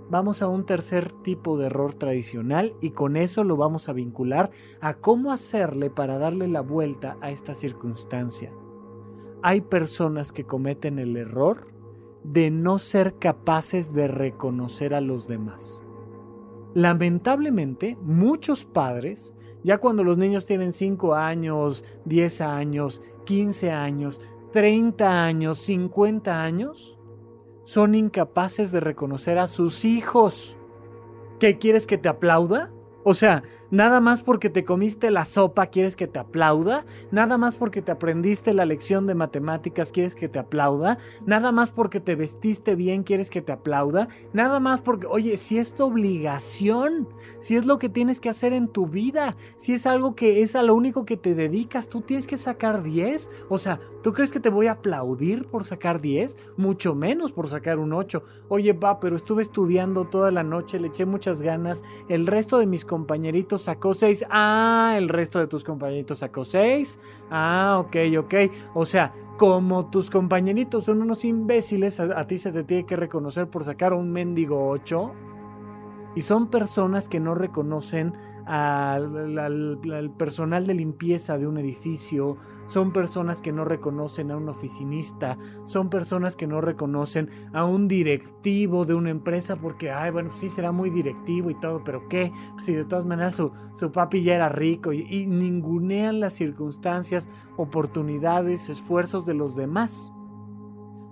vamos 0.10 0.42
a 0.42 0.48
un 0.48 0.66
tercer 0.66 1.12
tipo 1.12 1.58
de 1.58 1.68
error 1.68 1.94
tradicional 1.94 2.76
y 2.82 2.92
con 2.92 3.18
eso 3.18 3.44
lo 3.44 3.58
vamos 3.58 3.90
a 3.90 3.94
vincular 3.94 4.52
a 4.80 4.96
cómo 4.96 5.32
hacerle 5.32 5.90
para 5.90 6.18
darle 6.18 6.48
la 6.48 6.62
vuelta 6.62 7.18
a 7.22 7.32
esta 7.32 7.54
circunstancia. 7.54 8.52
Hay 9.42 9.62
personas 9.62 10.32
que 10.32 10.46
cometen 10.46 11.00
el 11.00 11.16
error 11.16 11.68
de 12.24 12.52
no 12.52 12.80
ser 12.80 13.16
capaces 13.18 13.94
de 13.94 14.08
reconocer 14.08 14.94
a 14.94 15.02
los 15.02 15.28
demás. 15.28 15.84
Lamentablemente, 16.74 17.98
muchos 18.02 18.66
padres, 18.66 19.34
ya 19.64 19.78
cuando 19.78 20.04
los 20.04 20.18
niños 20.18 20.46
tienen 20.46 20.74
5 20.74 21.16
años, 21.16 21.84
10 22.06 22.42
años, 22.42 23.02
15 23.26 23.72
años, 23.72 24.22
30 24.52 25.24
años, 25.24 25.58
50 25.60 26.44
años, 26.44 26.97
son 27.68 27.96
incapaces 27.96 28.72
de 28.72 28.80
reconocer 28.80 29.38
a 29.38 29.46
sus 29.46 29.84
hijos. 29.84 30.56
¿Qué 31.38 31.58
quieres 31.58 31.86
que 31.86 31.98
te 31.98 32.08
aplauda? 32.08 32.72
O 33.04 33.14
sea, 33.14 33.44
Nada 33.70 34.00
más 34.00 34.22
porque 34.22 34.50
te 34.50 34.64
comiste 34.64 35.12
la 35.12 35.26
sopa 35.26 35.68
quieres 35.68 35.98
que 35.98 36.08
te 36.08 36.20
aplauda. 36.20 36.86
Nada 37.12 37.38
más 37.38 37.56
porque 37.56 37.82
te 37.82 37.92
aprendiste 37.92 38.54
la 38.54 38.66
lección 38.66 39.08
de 39.08 39.16
matemáticas 39.16 39.92
quieres 39.92 40.16
que 40.16 40.30
te 40.30 40.40
aplauda. 40.40 41.00
Nada 41.26 41.52
más 41.52 41.72
porque 41.72 42.00
te 42.00 42.16
vestiste 42.16 42.76
bien 42.76 43.04
quieres 43.04 43.30
que 43.30 43.42
te 43.42 43.52
aplauda. 43.52 44.08
Nada 44.32 44.62
más 44.62 44.80
porque, 44.80 45.08
oye, 45.08 45.36
si 45.36 45.58
es 45.58 45.76
tu 45.76 45.84
obligación, 45.84 47.10
si 47.42 47.58
es 47.58 47.66
lo 47.66 47.78
que 47.78 47.90
tienes 47.90 48.22
que 48.22 48.30
hacer 48.30 48.54
en 48.54 48.70
tu 48.70 48.88
vida, 48.88 49.36
si 49.58 49.74
es 49.74 49.86
algo 49.86 50.16
que 50.16 50.44
es 50.44 50.56
a 50.56 50.64
lo 50.64 50.74
único 50.74 51.06
que 51.06 51.18
te 51.18 51.36
dedicas, 51.36 51.90
tú 51.90 52.00
tienes 52.00 52.26
que 52.26 52.38
sacar 52.38 52.84
10. 52.84 53.30
O 53.50 53.58
sea, 53.58 53.82
¿tú 54.02 54.14
crees 54.14 54.32
que 54.32 54.40
te 54.40 54.50
voy 54.50 54.68
a 54.68 54.74
aplaudir 54.74 55.46
por 55.46 55.66
sacar 55.66 56.00
10? 56.00 56.38
Mucho 56.56 56.96
menos 56.96 57.34
por 57.34 57.50
sacar 57.50 57.80
un 57.80 57.92
8. 57.92 58.24
Oye, 58.48 58.72
va, 58.72 59.02
pero 59.02 59.18
estuve 59.18 59.42
estudiando 59.42 60.06
toda 60.06 60.32
la 60.32 60.44
noche, 60.44 60.80
le 60.80 60.88
eché 60.88 61.06
muchas 61.06 61.42
ganas. 61.42 61.84
El 62.08 62.28
resto 62.28 62.60
de 62.60 62.66
mis 62.66 62.86
compañeritos 62.86 63.57
sacó 63.58 63.94
6. 63.94 64.26
Ah, 64.30 64.96
el 64.98 65.10
resto 65.10 65.40
de 65.40 65.48
tus 65.48 65.64
compañeritos 65.64 66.20
sacó 66.20 66.44
6. 66.44 67.00
Ah, 67.30 67.78
ok, 67.80 67.96
ok. 68.20 68.34
O 68.74 68.86
sea, 68.86 69.14
como 69.38 69.90
tus 69.90 70.10
compañeritos 70.10 70.86
son 70.86 71.02
unos 71.02 71.24
imbéciles, 71.24 72.00
a, 72.00 72.24
ti 72.26 72.38
se 72.38 72.52
te 72.52 72.64
tiene 72.64 72.86
que 72.86 72.96
reconocer 72.96 73.48
por 73.48 73.64
sacar 73.64 73.94
un 73.94 74.12
mendigo 74.12 74.70
8. 74.70 75.12
Y 76.16 76.22
son 76.22 76.48
personas 76.48 77.08
que 77.08 77.20
no 77.20 77.36
reconocen 77.36 78.14
al, 78.48 79.38
al- 79.38 79.80
al 79.94 80.12
personal 80.16 80.66
de 80.66 80.74
limpieza 80.74 81.38
de 81.38 81.48
un 81.48 81.58
edificio, 81.58 82.38
son 82.68 82.92
personas 82.94 83.42
que 83.42 83.52
no 83.52 83.66
reconocen 83.66 84.32
a 84.32 84.38
un 84.38 84.50
oficinista, 84.50 85.38
son 85.66 85.90
personas 85.90 86.36
que 86.36 86.48
no 86.48 86.62
reconocen 86.62 87.30
a 87.54 87.66
un 87.66 87.88
directivo 87.88 88.86
de 88.86 88.94
una 88.94 89.10
empresa 89.10 89.56
porque, 89.58 89.92
ay, 89.92 90.12
bueno, 90.12 90.32
sí 90.36 90.50
será 90.50 90.72
muy 90.72 90.90
directivo 90.90 91.50
y 91.50 91.60
todo, 91.60 91.84
pero 91.84 92.08
¿qué? 92.08 92.32
Si 92.58 92.74
de 92.74 92.86
todas 92.86 93.06
maneras 93.06 93.36
su, 93.36 93.52
su 93.80 93.92
papi 93.92 94.24
ya 94.24 94.36
era 94.36 94.50
rico 94.50 94.94
y 94.94 95.28
ningunean 95.28 96.20
las 96.20 96.34
circunstancias, 96.34 97.30
oportunidades, 97.58 98.70
esfuerzos 98.70 99.26
de 99.26 99.34
los 99.34 99.56
demás. 99.56 100.14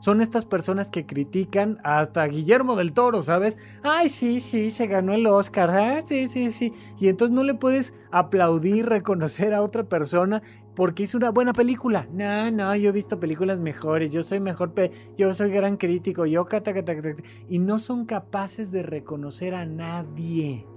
Son 0.06 0.22
estas 0.22 0.46
personas 0.46 0.92
que 0.92 1.08
critican 1.08 1.80
hasta 1.84 2.28
Guillermo 2.28 2.76
del 2.76 2.94
Toro, 2.94 3.24
¿sabes? 3.24 3.58
Ay, 3.82 4.10
sí, 4.10 4.40
sí, 4.40 4.70
se 4.70 4.86
ganó 4.86 5.16
el 5.16 5.26
Oscar. 5.26 5.72
Ah, 5.72 6.04
sí, 6.04 6.28
sí, 6.28 6.52
sí. 6.52 6.74
Y 7.00 7.08
entonces 7.08 7.34
no 7.34 7.44
le 7.44 7.56
puedes 7.56 7.92
aplaudir, 8.12 8.86
reconocer 8.86 9.56
a 9.56 9.64
otra 9.64 9.86
persona 9.90 10.44
porque 10.76 11.02
hizo 11.02 11.18
una 11.18 11.32
buena 11.32 11.54
película. 11.54 12.08
No, 12.14 12.52
no, 12.52 12.76
yo 12.76 12.90
he 12.90 12.92
visto 12.92 13.20
películas 13.20 13.60
mejores. 13.60 14.12
Yo 14.12 14.22
soy 14.22 14.40
mejor, 14.40 14.76
pe 14.76 14.92
yo 15.18 15.34
soy 15.34 15.50
gran 15.50 15.76
crítico. 15.76 16.28
Yo, 16.28 16.46
cata, 16.46 16.72
cata, 16.72 17.02
cata. 17.02 17.24
Y 17.50 17.58
no 17.58 17.80
son 17.80 18.06
capaces 18.06 18.70
de 18.72 18.84
reconocer 18.84 19.56
a 19.56 19.66
nadie. 19.66 20.68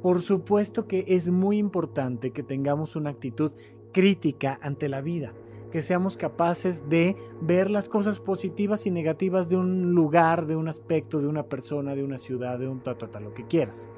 Por 0.00 0.22
supuesto 0.22 0.86
que 0.86 1.04
es 1.08 1.28
muy 1.28 1.58
importante 1.58 2.30
que 2.30 2.44
tengamos 2.44 2.94
una 2.94 3.10
actitud 3.10 3.50
crítica 3.92 4.60
ante 4.62 4.88
la 4.88 5.00
vida 5.00 5.32
que 5.70 5.82
seamos 5.82 6.16
capaces 6.16 6.88
de 6.88 7.16
ver 7.40 7.70
las 7.70 7.88
cosas 7.88 8.20
positivas 8.20 8.86
y 8.86 8.90
negativas 8.90 9.48
de 9.48 9.56
un 9.56 9.92
lugar, 9.92 10.46
de 10.46 10.56
un 10.56 10.68
aspecto, 10.68 11.20
de 11.20 11.28
una 11.28 11.44
persona, 11.44 11.94
de 11.94 12.04
una 12.04 12.18
ciudad, 12.18 12.58
de 12.58 12.68
un 12.68 12.80
ta, 12.80 12.96
ta, 12.96 13.08
ta, 13.08 13.20
lo 13.20 13.34
que 13.34 13.46
quieras. 13.46 13.88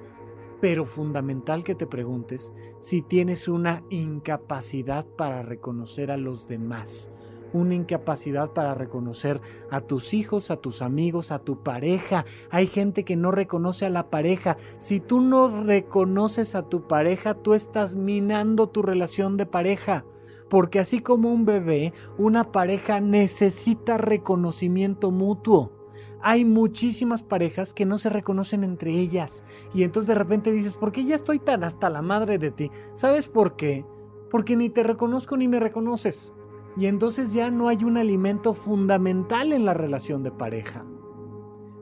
Pero 0.61 0.85
fundamental 0.85 1.65
que 1.65 1.75
te 1.75 1.87
preguntes 1.87 2.53
si 2.79 3.03
tienes 3.03 3.49
una 3.49 3.83
incapacidad 3.89 5.07
para 5.07 5.43
reconocer 5.43 6.11
a 6.11 6.19
los 6.19 6.49
demás, 6.49 7.11
una 7.53 7.75
incapacidad 7.75 8.51
para 8.51 8.75
reconocer 8.75 9.41
a 9.71 9.81
tus 9.81 10.13
hijos, 10.13 10.51
a 10.51 10.57
tus 10.57 10.83
amigos, 10.83 11.33
a 11.33 11.39
tu 11.39 11.63
pareja. 11.63 12.25
Hay 12.51 12.67
gente 12.67 13.05
que 13.05 13.17
no 13.17 13.31
reconoce 13.31 13.87
a 13.87 13.91
la 13.91 14.11
pareja. 14.11 14.57
Si 14.79 15.01
tú 15.01 15.21
no 15.21 15.65
reconoces 15.65 16.55
a 16.55 16.69
tu 16.69 16.87
pareja, 16.87 17.35
tú 17.35 17.55
estás 17.55 17.97
minando 17.97 18.69
tu 18.69 18.83
relación 18.83 19.37
de 19.37 19.47
pareja 19.47 20.05
porque 20.51 20.81
así 20.81 21.01
como 21.01 21.33
un 21.33 21.47
bebé, 21.47 21.95
una 22.19 22.53
pareja 22.53 23.01
necesita 23.01 23.97
reconocimiento 23.97 25.11
mutuo. 25.11 25.73
Hay 26.21 26.45
muchísimas 26.45 27.23
parejas 27.23 27.73
que 27.73 27.87
no 27.87 27.97
se 27.97 28.11
reconocen 28.11 28.65
entre 28.65 28.93
ellas 28.93 29.43
y 29.73 29.85
entonces 29.85 30.09
de 30.09 30.17
repente 30.17 30.53
dices, 30.53 30.75
¿por 30.75 30.93
qué 30.93 31.05
ya 31.05 31.15
estoy 31.15 31.39
tan 31.39 31.65
hasta 31.65 31.89
la 31.89 32.03
madre 32.03 32.37
de 32.37 32.51
ti? 32.51 32.71
¿Sabes 32.95 33.29
por 33.29 33.57
qué? 33.57 33.87
Porque 34.31 34.57
ni 34.57 34.69
te 34.69 34.83
reconozco 34.83 35.37
ni 35.39 35.49
me 35.49 35.61
reconoces. 35.61 36.35
Y 36.77 36.87
entonces 36.87 37.33
ya 37.33 37.51
no 37.51 37.69
hay 37.69 37.85
un 37.85 37.97
alimento 37.97 38.53
fundamental 38.53 39.53
en 39.53 39.65
la 39.65 39.75
relación 39.75 40.23
de 40.23 40.31
pareja. 40.31 40.85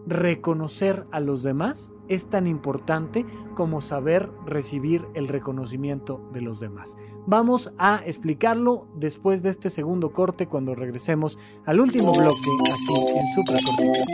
Reconocer 0.06 1.06
a 1.10 1.20
los 1.20 1.42
demás 1.42 1.92
es 2.08 2.26
tan 2.26 2.46
importante 2.46 3.24
como 3.54 3.80
saber 3.80 4.30
recibir 4.46 5.06
el 5.14 5.28
reconocimiento 5.28 6.20
de 6.32 6.40
los 6.40 6.60
demás. 6.60 6.96
Vamos 7.26 7.70
a 7.78 8.02
explicarlo 8.04 8.86
después 8.94 9.42
de 9.42 9.50
este 9.50 9.70
segundo 9.70 10.12
corte 10.12 10.46
cuando 10.46 10.74
regresemos 10.74 11.38
al 11.66 11.80
último 11.80 12.12
bloque 12.12 12.50
aquí 12.72 13.18
en 13.18 13.28
Supra 13.34 13.58
Cortical. 13.64 14.04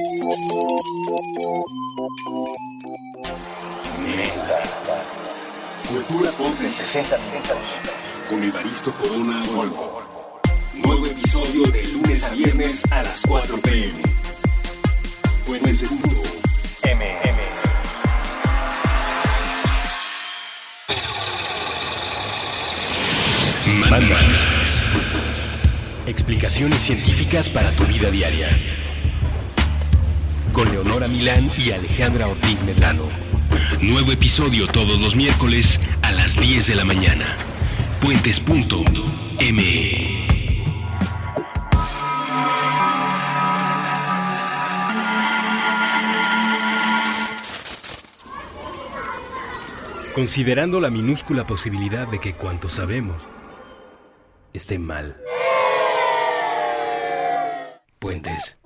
Cultura 5.88 6.30
Pop 6.32 6.54
en 6.60 6.72
60 6.72 7.18
minutos. 7.18 7.56
Con 8.28 8.42
Evaristo 8.42 8.90
Corona 8.92 9.42
Volvo. 9.54 10.02
Nuevo 10.74 11.06
episodio 11.06 11.64
de 11.66 11.86
lunes 11.92 12.24
a 12.24 12.30
viernes 12.30 12.82
a 12.90 13.02
las 13.02 13.20
4 13.26 13.58
pm. 13.58 14.02
Puentes 15.46 15.82
Mandas. 23.90 24.38
Explicaciones 26.06 26.78
científicas 26.78 27.48
para 27.48 27.70
tu 27.72 27.84
vida 27.84 28.10
diaria. 28.10 28.48
Con 30.52 30.70
Leonora 30.70 31.08
Milán 31.08 31.50
y 31.58 31.70
Alejandra 31.72 32.28
Ortiz 32.28 32.62
Medrano. 32.62 33.08
Nuevo 33.80 34.12
episodio 34.12 34.66
todos 34.66 35.00
los 35.00 35.14
miércoles 35.14 35.80
a 36.02 36.12
las 36.12 36.36
10 36.36 36.66
de 36.68 36.74
la 36.74 36.84
mañana. 36.84 37.26
Puentes.me. 38.00 38.64
Considerando 50.14 50.80
la 50.80 50.90
minúscula 50.90 51.46
posibilidad 51.46 52.06
de 52.06 52.20
que 52.20 52.34
cuanto 52.34 52.70
sabemos 52.70 53.33
esté 54.54 54.78
mal. 54.78 55.16
Puentes. 57.98 58.58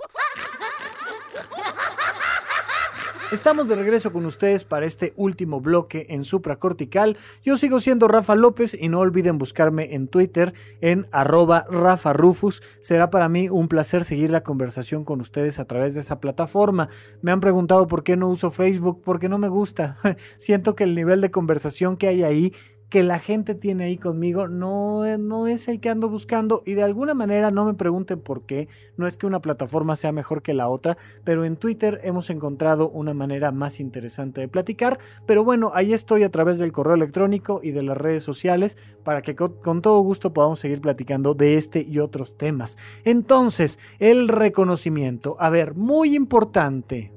Estamos 3.32 3.68
de 3.68 3.76
regreso 3.76 4.10
con 4.10 4.24
ustedes 4.24 4.64
para 4.64 4.86
este 4.86 5.12
último 5.16 5.60
bloque 5.60 6.06
en 6.08 6.24
supracortical. 6.24 7.18
Yo 7.42 7.58
sigo 7.58 7.78
siendo 7.78 8.08
Rafa 8.08 8.34
López 8.34 8.74
y 8.78 8.88
no 8.88 9.00
olviden 9.00 9.36
buscarme 9.36 9.94
en 9.94 10.08
Twitter 10.08 10.54
en 10.80 11.06
arroba 11.12 11.66
Rafa 11.70 12.14
Rufus. 12.14 12.62
Será 12.80 13.10
para 13.10 13.28
mí 13.28 13.50
un 13.50 13.68
placer 13.68 14.04
seguir 14.04 14.30
la 14.30 14.42
conversación 14.42 15.04
con 15.04 15.20
ustedes 15.20 15.58
a 15.58 15.66
través 15.66 15.94
de 15.94 16.00
esa 16.00 16.20
plataforma. 16.20 16.88
Me 17.20 17.30
han 17.30 17.40
preguntado 17.40 17.86
por 17.86 18.02
qué 18.02 18.16
no 18.16 18.28
uso 18.28 18.50
Facebook, 18.50 19.02
porque 19.04 19.28
no 19.28 19.36
me 19.36 19.48
gusta. 19.48 19.98
Siento 20.38 20.74
que 20.74 20.84
el 20.84 20.94
nivel 20.94 21.20
de 21.20 21.30
conversación 21.30 21.98
que 21.98 22.08
hay 22.08 22.22
ahí 22.22 22.54
que 22.88 23.02
la 23.02 23.18
gente 23.18 23.54
tiene 23.54 23.84
ahí 23.84 23.98
conmigo 23.98 24.48
no, 24.48 25.04
no 25.18 25.46
es 25.46 25.68
el 25.68 25.80
que 25.80 25.90
ando 25.90 26.08
buscando 26.08 26.62
y 26.64 26.74
de 26.74 26.82
alguna 26.82 27.14
manera 27.14 27.50
no 27.50 27.66
me 27.66 27.74
pregunten 27.74 28.20
por 28.20 28.46
qué, 28.46 28.68
no 28.96 29.06
es 29.06 29.16
que 29.16 29.26
una 29.26 29.40
plataforma 29.40 29.96
sea 29.96 30.12
mejor 30.12 30.42
que 30.42 30.54
la 30.54 30.68
otra, 30.68 30.96
pero 31.24 31.44
en 31.44 31.56
Twitter 31.56 32.00
hemos 32.02 32.30
encontrado 32.30 32.88
una 32.88 33.12
manera 33.12 33.52
más 33.52 33.80
interesante 33.80 34.40
de 34.40 34.48
platicar, 34.48 34.98
pero 35.26 35.44
bueno, 35.44 35.70
ahí 35.74 35.92
estoy 35.92 36.22
a 36.22 36.30
través 36.30 36.58
del 36.58 36.72
correo 36.72 36.94
electrónico 36.94 37.60
y 37.62 37.72
de 37.72 37.82
las 37.82 37.96
redes 37.96 38.22
sociales 38.22 38.76
para 39.04 39.22
que 39.22 39.36
con, 39.36 39.60
con 39.60 39.82
todo 39.82 40.00
gusto 40.00 40.32
podamos 40.32 40.60
seguir 40.60 40.80
platicando 40.80 41.34
de 41.34 41.56
este 41.56 41.82
y 41.82 41.98
otros 41.98 42.36
temas. 42.36 42.78
Entonces, 43.04 43.78
el 43.98 44.28
reconocimiento, 44.28 45.36
a 45.38 45.50
ver, 45.50 45.74
muy 45.74 46.14
importante, 46.14 47.12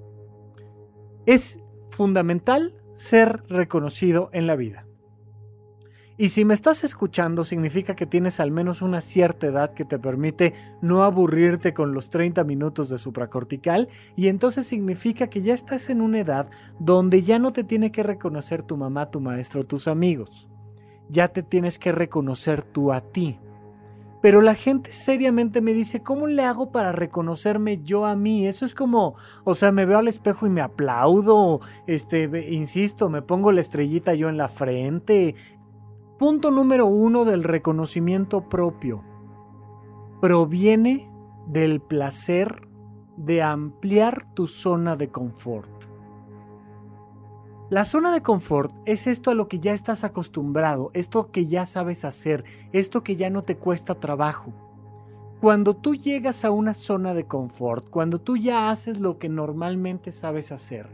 es 1.26 1.60
fundamental 1.92 2.76
ser 2.96 3.44
reconocido 3.48 4.30
en 4.34 4.48
la 4.48 4.56
vida. 4.56 4.86
Y 6.22 6.30
si 6.30 6.46
me 6.46 6.54
estás 6.54 6.84
escuchando, 6.84 7.44
significa 7.44 7.96
que 7.96 8.06
tienes 8.06 8.40
al 8.40 8.52
menos 8.52 8.84
una 8.84 9.02
cierta 9.02 9.48
edad 9.48 9.74
que 9.74 9.86
te 9.86 9.98
permite 9.98 10.54
no 10.80 11.04
aburrirte 11.04 11.74
con 11.74 11.96
los 11.96 12.12
30 12.12 12.44
minutos 12.44 12.90
de 12.90 13.00
supracortical, 13.00 13.90
y 14.16 14.28
entonces 14.28 14.68
significa 14.68 15.32
que 15.32 15.42
ya 15.42 15.56
estás 15.56 15.90
en 15.90 16.00
una 16.00 16.20
edad 16.20 16.48
donde 16.78 17.24
ya 17.24 17.40
no 17.40 17.54
te 17.54 17.64
tiene 17.64 17.92
que 17.92 18.04
reconocer 18.04 18.62
tu 18.62 18.78
mamá, 18.78 19.10
tu 19.10 19.20
maestro 19.20 19.66
tus 19.66 19.88
amigos. 19.88 20.48
Ya 21.10 21.30
te 21.30 21.42
tienes 21.42 21.80
que 21.80 21.92
reconocer 21.92 22.62
tú 22.62 22.94
a 22.94 23.02
ti. 23.02 23.40
Pero 24.22 24.42
la 24.42 24.54
gente 24.54 24.92
seriamente 24.92 25.60
me 25.62 25.74
dice, 25.74 26.04
¿cómo 26.04 26.28
le 26.28 26.44
hago 26.44 26.72
para 26.72 26.92
reconocerme 26.92 27.82
yo 27.82 28.06
a 28.06 28.16
mí? 28.16 28.46
Eso 28.46 28.66
es 28.66 28.76
como, 28.76 29.16
o 29.44 29.56
sea, 29.56 29.72
me 29.72 29.86
veo 29.86 29.98
al 29.98 30.08
espejo 30.08 30.46
y 30.46 30.52
me 30.52 30.62
aplaudo, 30.62 31.62
este, 31.88 32.52
insisto, 32.52 33.10
me 33.10 33.24
pongo 33.24 33.52
la 33.52 33.62
estrellita 33.62 34.14
yo 34.14 34.30
en 34.30 34.38
la 34.38 34.48
frente, 34.48 35.34
Punto 36.22 36.52
número 36.52 36.86
uno 36.86 37.26
del 37.26 37.44
reconocimiento 37.44 38.48
propio. 38.48 39.04
Proviene 40.22 41.10
del 41.48 41.82
placer 41.82 42.68
de 43.18 43.42
ampliar 43.42 44.32
tu 44.36 44.46
zona 44.46 44.96
de 44.96 45.10
confort. 45.10 45.72
La 47.72 47.86
zona 47.86 48.14
de 48.14 48.22
confort 48.22 48.72
es 48.86 49.08
esto 49.08 49.32
a 49.32 49.34
lo 49.34 49.48
que 49.48 49.58
ya 49.58 49.74
estás 49.74 50.04
acostumbrado, 50.04 50.92
esto 50.94 51.32
que 51.32 51.48
ya 51.48 51.66
sabes 51.66 52.06
hacer, 52.06 52.44
esto 52.72 53.02
que 53.02 53.16
ya 53.16 53.32
no 53.32 53.42
te 53.42 53.58
cuesta 53.58 53.96
trabajo. 53.96 54.54
Cuando 55.42 55.76
tú 55.76 55.96
llegas 55.96 56.46
a 56.46 56.52
una 56.52 56.76
zona 56.76 57.16
de 57.16 57.26
confort, 57.26 57.90
cuando 57.90 58.22
tú 58.22 58.38
ya 58.38 58.70
haces 58.70 59.00
lo 59.00 59.18
que 59.18 59.28
normalmente 59.28 60.12
sabes 60.12 60.52
hacer, 60.52 60.88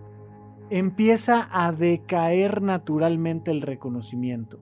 empieza 0.69 1.49
a 1.51 1.73
decaer 1.73 2.61
naturalmente 2.61 3.51
el 3.51 3.61
reconocimiento 3.61 4.61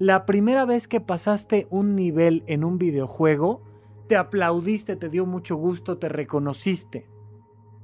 la 0.00 0.24
primera 0.24 0.64
vez 0.64 0.88
que 0.88 0.98
pasaste 1.02 1.66
un 1.68 1.94
nivel 1.94 2.42
en 2.46 2.64
un 2.64 2.78
videojuego, 2.78 3.60
te 4.08 4.16
aplaudiste, 4.16 4.96
te 4.96 5.10
dio 5.10 5.26
mucho 5.26 5.56
gusto, 5.56 5.98
te 5.98 6.08
reconociste. 6.08 7.06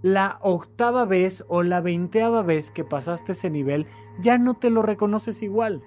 la 0.00 0.38
octava 0.40 1.04
vez 1.04 1.44
o 1.48 1.62
la 1.62 1.80
veinteava 1.80 2.42
vez 2.42 2.70
que 2.70 2.84
pasaste 2.84 3.32
ese 3.32 3.50
nivel, 3.50 3.86
ya 4.18 4.38
no 4.38 4.54
te 4.54 4.70
lo 4.70 4.80
reconoces 4.82 5.42
igual. 5.42 5.82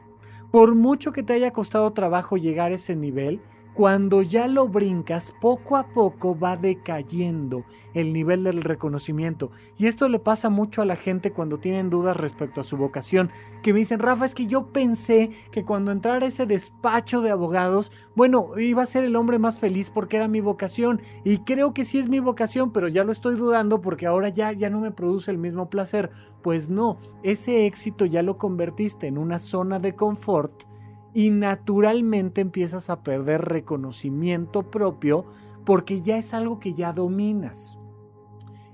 Por 0.51 0.75
mucho 0.75 1.11
que 1.13 1.23
te 1.23 1.33
haya 1.33 1.51
costado 1.51 1.93
trabajo 1.93 2.37
llegar 2.37 2.71
a 2.71 2.75
ese 2.75 2.95
nivel, 2.95 3.41
cuando 3.73 4.21
ya 4.21 4.47
lo 4.47 4.67
brincas, 4.67 5.33
poco 5.39 5.77
a 5.77 5.87
poco 5.87 6.37
va 6.37 6.57
decayendo 6.57 7.63
el 7.93 8.13
nivel 8.13 8.43
del 8.43 8.61
reconocimiento. 8.61 9.51
Y 9.77 9.87
esto 9.87 10.09
le 10.09 10.19
pasa 10.19 10.49
mucho 10.49 10.81
a 10.81 10.85
la 10.85 10.95
gente 10.95 11.31
cuando 11.31 11.59
tienen 11.59 11.89
dudas 11.89 12.17
respecto 12.17 12.61
a 12.61 12.63
su 12.63 12.77
vocación, 12.77 13.31
que 13.63 13.73
me 13.73 13.79
dicen, 13.79 13.99
Rafa, 13.99 14.25
es 14.25 14.35
que 14.35 14.47
yo 14.47 14.67
pensé 14.67 15.31
que 15.51 15.63
cuando 15.63 15.91
entrara 15.91 16.25
ese 16.25 16.45
despacho 16.45 17.21
de 17.21 17.31
abogados, 17.31 17.91
bueno, 18.15 18.57
iba 18.57 18.83
a 18.83 18.87
ser 18.87 19.03
el 19.03 19.15
hombre 19.15 19.39
más 19.39 19.59
feliz 19.59 19.91
porque 19.91 20.17
era 20.17 20.27
mi 20.27 20.41
vocación. 20.41 21.01
Y 21.23 21.39
creo 21.39 21.73
que 21.73 21.85
sí 21.85 21.99
es 21.99 22.09
mi 22.09 22.19
vocación, 22.19 22.71
pero 22.71 22.87
ya 22.87 23.03
lo 23.03 23.11
estoy 23.11 23.35
dudando 23.35 23.81
porque 23.81 24.05
ahora 24.05 24.29
ya, 24.29 24.51
ya 24.51 24.69
no 24.69 24.81
me 24.81 24.91
produce 24.91 25.31
el 25.31 25.37
mismo 25.37 25.69
placer. 25.69 26.09
Pues 26.41 26.69
no, 26.69 26.97
ese 27.23 27.65
éxito 27.65 28.05
ya 28.05 28.23
lo 28.23 28.37
convertiste 28.37 29.07
en 29.07 29.17
una 29.17 29.39
zona 29.39 29.79
de 29.79 29.95
confort 29.95 30.68
y 31.13 31.31
naturalmente 31.31 32.41
empiezas 32.41 32.89
a 32.89 33.03
perder 33.03 33.41
reconocimiento 33.41 34.69
propio 34.69 35.25
porque 35.65 36.01
ya 36.01 36.17
es 36.17 36.33
algo 36.33 36.59
que 36.59 36.73
ya 36.73 36.93
dominas. 36.93 37.77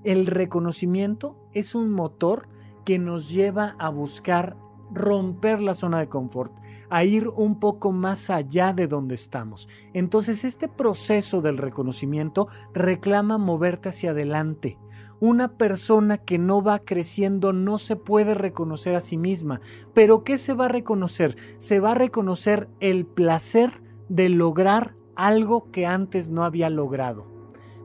El 0.04 0.28
reconocimiento 0.28 1.36
es 1.52 1.76
un 1.76 1.90
motor 1.90 2.48
que 2.84 3.00
nos 3.00 3.30
lleva 3.30 3.76
a 3.80 3.90
buscar 3.90 4.56
romper 4.92 5.62
la 5.62 5.74
zona 5.74 6.00
de 6.00 6.10
confort, 6.10 6.54
a 6.90 7.04
ir 7.04 7.28
un 7.30 7.60
poco 7.60 7.92
más 7.92 8.30
allá 8.30 8.74
de 8.74 8.88
donde 8.88 9.16
estamos. 9.16 9.68
Entonces 9.94 10.44
este 10.44 10.68
proceso 10.68 11.42
del 11.42 11.58
reconocimiento 11.58 12.48
reclama 12.74 13.38
moverte 13.38 13.90
hacia 13.90 14.12
adelante, 14.12 14.78
una 15.20 15.58
persona 15.58 16.18
que 16.18 16.38
no 16.38 16.62
va 16.62 16.80
creciendo 16.80 17.54
no 17.54 17.78
se 17.78 17.96
puede 17.96 18.34
reconocer 18.34 18.96
a 18.96 19.02
sí 19.02 19.18
misma. 19.18 19.62
Pero 19.94 20.24
¿qué 20.24 20.38
se 20.38 20.54
va 20.54 20.66
a 20.66 20.70
reconocer? 20.70 21.38
Se 21.58 21.80
va 21.80 21.92
a 21.92 21.96
reconocer 21.96 22.70
el 22.80 23.06
placer 23.06 23.82
de 24.10 24.30
lograr 24.30 24.96
algo 25.16 25.72
que 25.72 25.86
antes 25.86 26.30
no 26.30 26.44
había 26.44 26.70
logrado. 26.70 27.26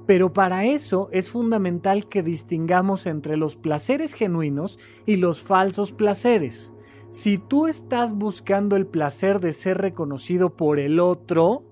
Pero 0.06 0.32
para 0.32 0.64
eso 0.64 1.08
es 1.12 1.30
fundamental 1.30 2.08
que 2.08 2.22
distingamos 2.22 3.06
entre 3.06 3.36
los 3.36 3.54
placeres 3.54 4.14
genuinos 4.14 4.78
y 5.06 5.16
los 5.16 5.42
falsos 5.42 5.92
placeres. 5.92 6.72
Si 7.12 7.38
tú 7.38 7.66
estás 7.66 8.14
buscando 8.14 8.76
el 8.76 8.86
placer 8.86 9.40
de 9.40 9.52
ser 9.52 9.78
reconocido 9.78 10.56
por 10.56 10.78
el 10.78 11.00
otro, 11.00 11.64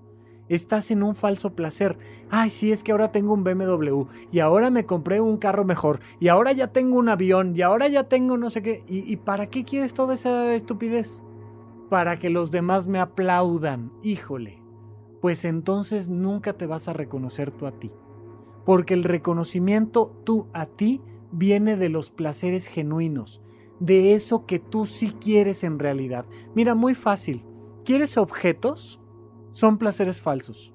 estás 0.48 0.90
en 0.90 1.02
un 1.02 1.14
falso 1.14 1.54
placer. 1.54 1.98
Ay, 2.30 2.50
sí, 2.50 2.72
es 2.72 2.82
que 2.82 2.92
ahora 2.92 3.12
tengo 3.12 3.34
un 3.34 3.44
BMW 3.44 4.04
y 4.30 4.40
ahora 4.40 4.70
me 4.70 4.86
compré 4.86 5.20
un 5.20 5.36
carro 5.36 5.64
mejor 5.64 6.00
y 6.20 6.28
ahora 6.28 6.52
ya 6.52 6.68
tengo 6.72 6.98
un 6.98 7.08
avión 7.08 7.54
y 7.56 7.62
ahora 7.62 7.88
ya 7.88 8.04
tengo 8.04 8.36
no 8.36 8.50
sé 8.50 8.62
qué. 8.62 8.84
¿Y, 8.88 9.16
para 9.16 9.48
qué 9.48 9.64
quieres 9.64 9.94
toda 9.94 10.14
esa 10.14 10.54
estupidez? 10.54 11.22
Para 11.90 12.18
que 12.18 12.30
los 12.30 12.50
demás 12.50 12.86
me 12.86 12.98
aplaudan. 12.98 13.92
Híjole. 14.02 14.62
Pues 15.20 15.44
entonces 15.44 16.08
nunca 16.08 16.52
te 16.52 16.66
vas 16.66 16.88
a 16.88 16.92
reconocer 16.92 17.50
tú 17.50 17.66
a 17.66 17.72
ti. 17.72 17.90
Porque 18.64 18.94
el 18.94 19.04
reconocimiento 19.04 20.20
tú 20.24 20.46
a 20.52 20.66
ti 20.66 21.00
viene 21.32 21.76
de 21.76 21.88
los 21.88 22.10
placeres 22.10 22.66
genuinos, 22.66 23.42
de 23.80 24.14
eso 24.14 24.46
que 24.46 24.58
tú 24.58 24.86
sí 24.86 25.12
quieres 25.20 25.64
en 25.64 25.78
realidad. 25.78 26.26
Mira, 26.54 26.74
muy 26.74 26.94
fácil. 26.94 27.44
¿Quieres 27.84 28.16
objetos? 28.18 29.00
Son 29.52 29.78
placeres 29.78 30.20
falsos. 30.20 30.74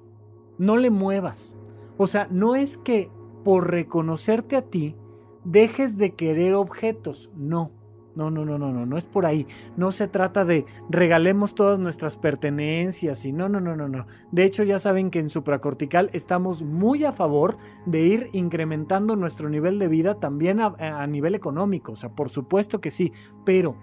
No 0.58 0.78
le 0.78 0.90
muevas. 0.90 1.56
O 1.98 2.08
sea, 2.08 2.28
no 2.30 2.56
es 2.56 2.78
que 2.78 3.10
por 3.44 3.70
reconocerte 3.72 4.56
a 4.56 4.62
ti 4.62 4.96
dejes 5.44 5.98
de 5.98 6.16
querer 6.16 6.54
objetos. 6.54 7.32
No. 7.36 7.72
No, 8.16 8.30
no, 8.30 8.46
no, 8.46 8.60
no, 8.60 8.72
no, 8.72 8.86
no 8.86 8.98
es 8.98 9.06
por 9.06 9.26
ahí. 9.26 9.48
No 9.76 9.92
se 9.92 10.08
trata 10.08 10.46
de 10.46 10.66
regalemos 10.88 11.56
todas 11.56 11.80
nuestras 11.80 12.16
pertenencias 12.16 13.26
y 13.26 13.34
no, 13.34 13.50
no, 13.50 13.60
no, 13.60 13.76
no, 13.76 13.90
no. 13.90 14.06
De 14.32 14.44
hecho, 14.44 14.62
ya 14.62 14.78
saben 14.78 15.10
que 15.10 15.18
en 15.18 15.32
supracortical 15.32 16.12
estamos 16.14 16.62
muy 16.62 17.06
a 17.06 17.12
favor 17.12 17.58
de 17.88 18.02
ir 18.02 18.30
incrementando 18.34 19.16
nuestro 19.16 19.50
nivel 19.50 19.80
de 19.80 19.88
vida 19.88 20.20
también 20.20 20.60
a, 20.60 20.76
a 20.78 21.08
nivel 21.08 21.34
económico. 21.34 21.94
O 21.94 21.96
sea, 21.96 22.10
por 22.10 22.30
supuesto 22.30 22.82
que 22.82 22.92
sí, 22.92 23.12
pero 23.46 23.78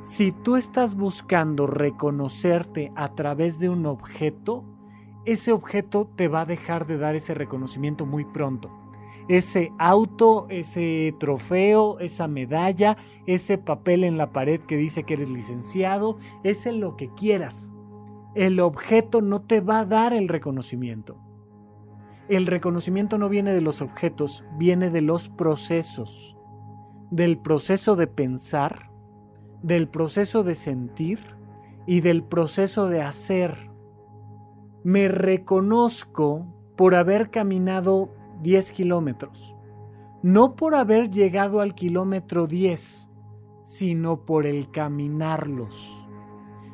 si 0.00 0.32
tú 0.32 0.56
estás 0.56 0.94
buscando 0.94 1.66
reconocerte 1.66 2.92
a 2.94 3.14
través 3.14 3.58
de 3.58 3.68
un 3.68 3.84
objeto, 3.86 4.64
ese 5.24 5.52
objeto 5.52 6.08
te 6.16 6.28
va 6.28 6.42
a 6.42 6.46
dejar 6.46 6.86
de 6.86 6.98
dar 6.98 7.16
ese 7.16 7.34
reconocimiento 7.34 8.06
muy 8.06 8.24
pronto. 8.24 8.70
Ese 9.28 9.72
auto, 9.78 10.46
ese 10.48 11.14
trofeo, 11.18 11.98
esa 11.98 12.28
medalla, 12.28 12.96
ese 13.26 13.58
papel 13.58 14.04
en 14.04 14.16
la 14.16 14.32
pared 14.32 14.60
que 14.60 14.76
dice 14.76 15.02
que 15.02 15.14
eres 15.14 15.28
licenciado, 15.28 16.16
ese 16.44 16.72
lo 16.72 16.96
que 16.96 17.12
quieras. 17.12 17.70
El 18.34 18.60
objeto 18.60 19.20
no 19.20 19.42
te 19.42 19.60
va 19.60 19.80
a 19.80 19.84
dar 19.84 20.14
el 20.14 20.28
reconocimiento. 20.28 21.18
El 22.28 22.46
reconocimiento 22.46 23.18
no 23.18 23.28
viene 23.28 23.52
de 23.52 23.60
los 23.60 23.82
objetos, 23.82 24.44
viene 24.56 24.90
de 24.90 25.02
los 25.02 25.28
procesos. 25.28 26.36
Del 27.10 27.38
proceso 27.38 27.96
de 27.96 28.06
pensar, 28.06 28.87
del 29.62 29.88
proceso 29.88 30.44
de 30.44 30.54
sentir 30.54 31.18
y 31.86 32.00
del 32.00 32.22
proceso 32.22 32.88
de 32.88 33.02
hacer. 33.02 33.70
Me 34.84 35.08
reconozco 35.08 36.46
por 36.76 36.94
haber 36.94 37.30
caminado 37.30 38.10
10 38.42 38.72
kilómetros, 38.72 39.56
no 40.22 40.54
por 40.54 40.74
haber 40.74 41.10
llegado 41.10 41.60
al 41.60 41.74
kilómetro 41.74 42.46
10, 42.46 43.08
sino 43.62 44.24
por 44.24 44.46
el 44.46 44.70
caminarlos. 44.70 46.06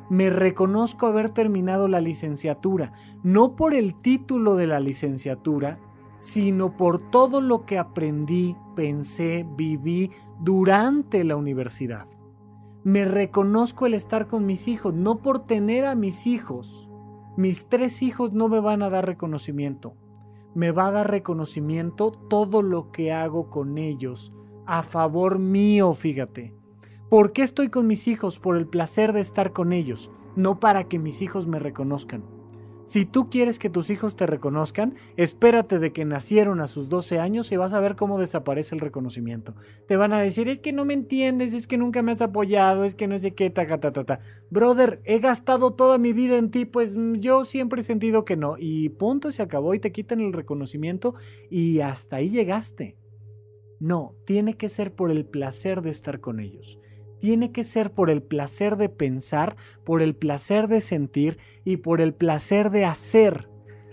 Me 0.09 0.29
reconozco 0.29 1.07
haber 1.07 1.31
terminado 1.31 1.87
la 1.87 1.99
licenciatura, 1.99 2.93
no 3.23 3.55
por 3.55 3.73
el 3.73 3.99
título 4.01 4.55
de 4.55 4.67
la 4.67 4.79
licenciatura, 4.79 5.79
sino 6.19 6.77
por 6.77 7.09
todo 7.09 7.41
lo 7.41 7.65
que 7.65 7.79
aprendí, 7.79 8.55
pensé, 8.75 9.45
viví 9.57 10.11
durante 10.39 11.23
la 11.23 11.35
universidad 11.35 12.14
me 12.85 13.03
reconozco 13.03 13.87
el 13.87 13.95
estar 13.95 14.27
con 14.27 14.45
mis 14.45 14.67
hijos, 14.67 14.93
no 14.93 15.17
por 15.23 15.47
tener 15.47 15.85
a 15.85 15.95
mis 15.95 16.27
hijos. 16.27 16.87
Mis 17.35 17.67
tres 17.67 18.03
hijos 18.03 18.31
no 18.31 18.47
me 18.47 18.59
van 18.59 18.83
a 18.83 18.91
dar 18.91 19.07
reconocimiento. 19.07 19.95
Me 20.53 20.69
va 20.69 20.85
a 20.85 20.91
dar 20.91 21.09
reconocimiento 21.09 22.11
todo 22.11 22.61
lo 22.61 22.91
que 22.91 23.11
hago 23.11 23.49
con 23.49 23.79
ellos, 23.79 24.35
a 24.67 24.83
favor 24.83 25.39
mío, 25.39 25.95
fíjate. 25.95 26.53
¿Por 27.09 27.31
qué 27.33 27.41
estoy 27.41 27.69
con 27.69 27.87
mis 27.87 28.07
hijos? 28.07 28.37
Por 28.37 28.55
el 28.55 28.67
placer 28.67 29.13
de 29.13 29.21
estar 29.21 29.51
con 29.51 29.73
ellos, 29.73 30.11
no 30.35 30.59
para 30.59 30.83
que 30.83 30.99
mis 30.99 31.23
hijos 31.23 31.47
me 31.47 31.57
reconozcan. 31.57 32.34
Si 32.85 33.05
tú 33.05 33.31
quieres 33.31 33.57
que 33.57 33.71
tus 33.71 33.89
hijos 33.89 34.15
te 34.15 34.27
reconozcan, 34.27 34.93
espérate 35.17 35.79
de 35.79 35.91
que 35.91 36.05
nacieron 36.05 36.61
a 36.61 36.67
sus 36.67 36.87
12 36.87 37.17
años 37.19 37.51
y 37.51 37.57
vas 37.57 37.73
a 37.73 37.79
ver 37.79 37.95
cómo 37.95 38.19
desaparece 38.19 38.75
el 38.75 38.81
reconocimiento. 38.81 39.55
Te 39.87 39.97
van 39.97 40.13
a 40.13 40.21
decir, 40.21 40.47
es 40.47 40.59
que 40.59 40.71
no 40.71 40.85
me 40.85 40.93
entiendes, 40.93 41.53
es 41.53 41.65
que 41.65 41.79
nunca 41.79 42.03
me 42.03 42.11
has 42.11 42.21
apoyado, 42.21 42.83
es 42.83 42.93
que 42.93 43.07
no 43.07 43.17
sé 43.17 43.33
qué, 43.33 43.49
ta, 43.49 43.65
ta, 43.65 43.91
ta, 43.91 44.03
ta. 44.03 44.19
Brother, 44.51 45.01
he 45.03 45.17
gastado 45.17 45.73
toda 45.73 45.97
mi 45.97 46.13
vida 46.13 46.37
en 46.37 46.51
ti, 46.51 46.65
pues 46.65 46.95
mm, 46.95 47.15
yo 47.15 47.43
siempre 47.43 47.81
he 47.81 47.83
sentido 47.83 48.23
que 48.23 48.37
no. 48.37 48.55
Y 48.59 48.89
punto, 48.89 49.31
se 49.31 49.41
acabó 49.41 49.73
y 49.73 49.79
te 49.79 49.91
quitan 49.91 50.19
el 50.19 50.31
reconocimiento 50.31 51.15
y 51.49 51.79
hasta 51.79 52.17
ahí 52.17 52.29
llegaste. 52.29 52.97
No, 53.79 54.15
tiene 54.25 54.57
que 54.57 54.69
ser 54.69 54.93
por 54.93 55.09
el 55.09 55.25
placer 55.25 55.81
de 55.81 55.89
estar 55.89 56.19
con 56.19 56.39
ellos 56.39 56.79
tiene 57.25 57.51
que 57.51 57.63
ser 57.63 57.91
por 57.91 58.11
el 58.11 58.21
placer 58.21 58.77
de 58.77 58.87
pensar, 58.87 59.55
por 59.83 60.03
el 60.03 60.15
placer 60.15 60.67
de 60.67 60.79
sentir 60.79 61.39
y 61.63 61.77
por 61.77 61.99
el 61.99 62.13
placer 62.13 62.69
de 62.69 62.85
hacer. 62.85 63.49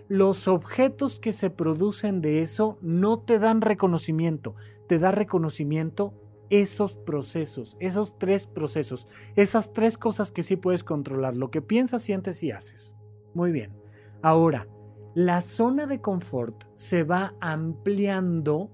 Los 0.06 0.48
objetos 0.48 1.18
que 1.18 1.32
se 1.32 1.48
producen 1.48 2.20
de 2.20 2.42
eso 2.42 2.76
no 2.82 3.20
te 3.20 3.38
dan 3.38 3.62
reconocimiento, 3.62 4.54
te 4.86 4.98
da 4.98 5.12
reconocimiento 5.12 6.12
esos 6.50 6.98
procesos, 6.98 7.78
esos 7.80 8.18
tres 8.18 8.46
procesos, 8.46 9.08
esas 9.34 9.72
tres 9.72 9.96
cosas 9.96 10.30
que 10.30 10.42
sí 10.42 10.56
puedes 10.56 10.84
controlar, 10.84 11.34
lo 11.34 11.50
que 11.50 11.62
piensas, 11.62 12.02
sientes 12.02 12.42
y 12.42 12.50
haces. 12.50 12.94
Muy 13.32 13.50
bien. 13.50 13.72
Ahora, 14.20 14.68
la 15.14 15.40
zona 15.40 15.86
de 15.86 16.02
confort 16.02 16.64
se 16.74 17.02
va 17.02 17.34
ampliando 17.40 18.70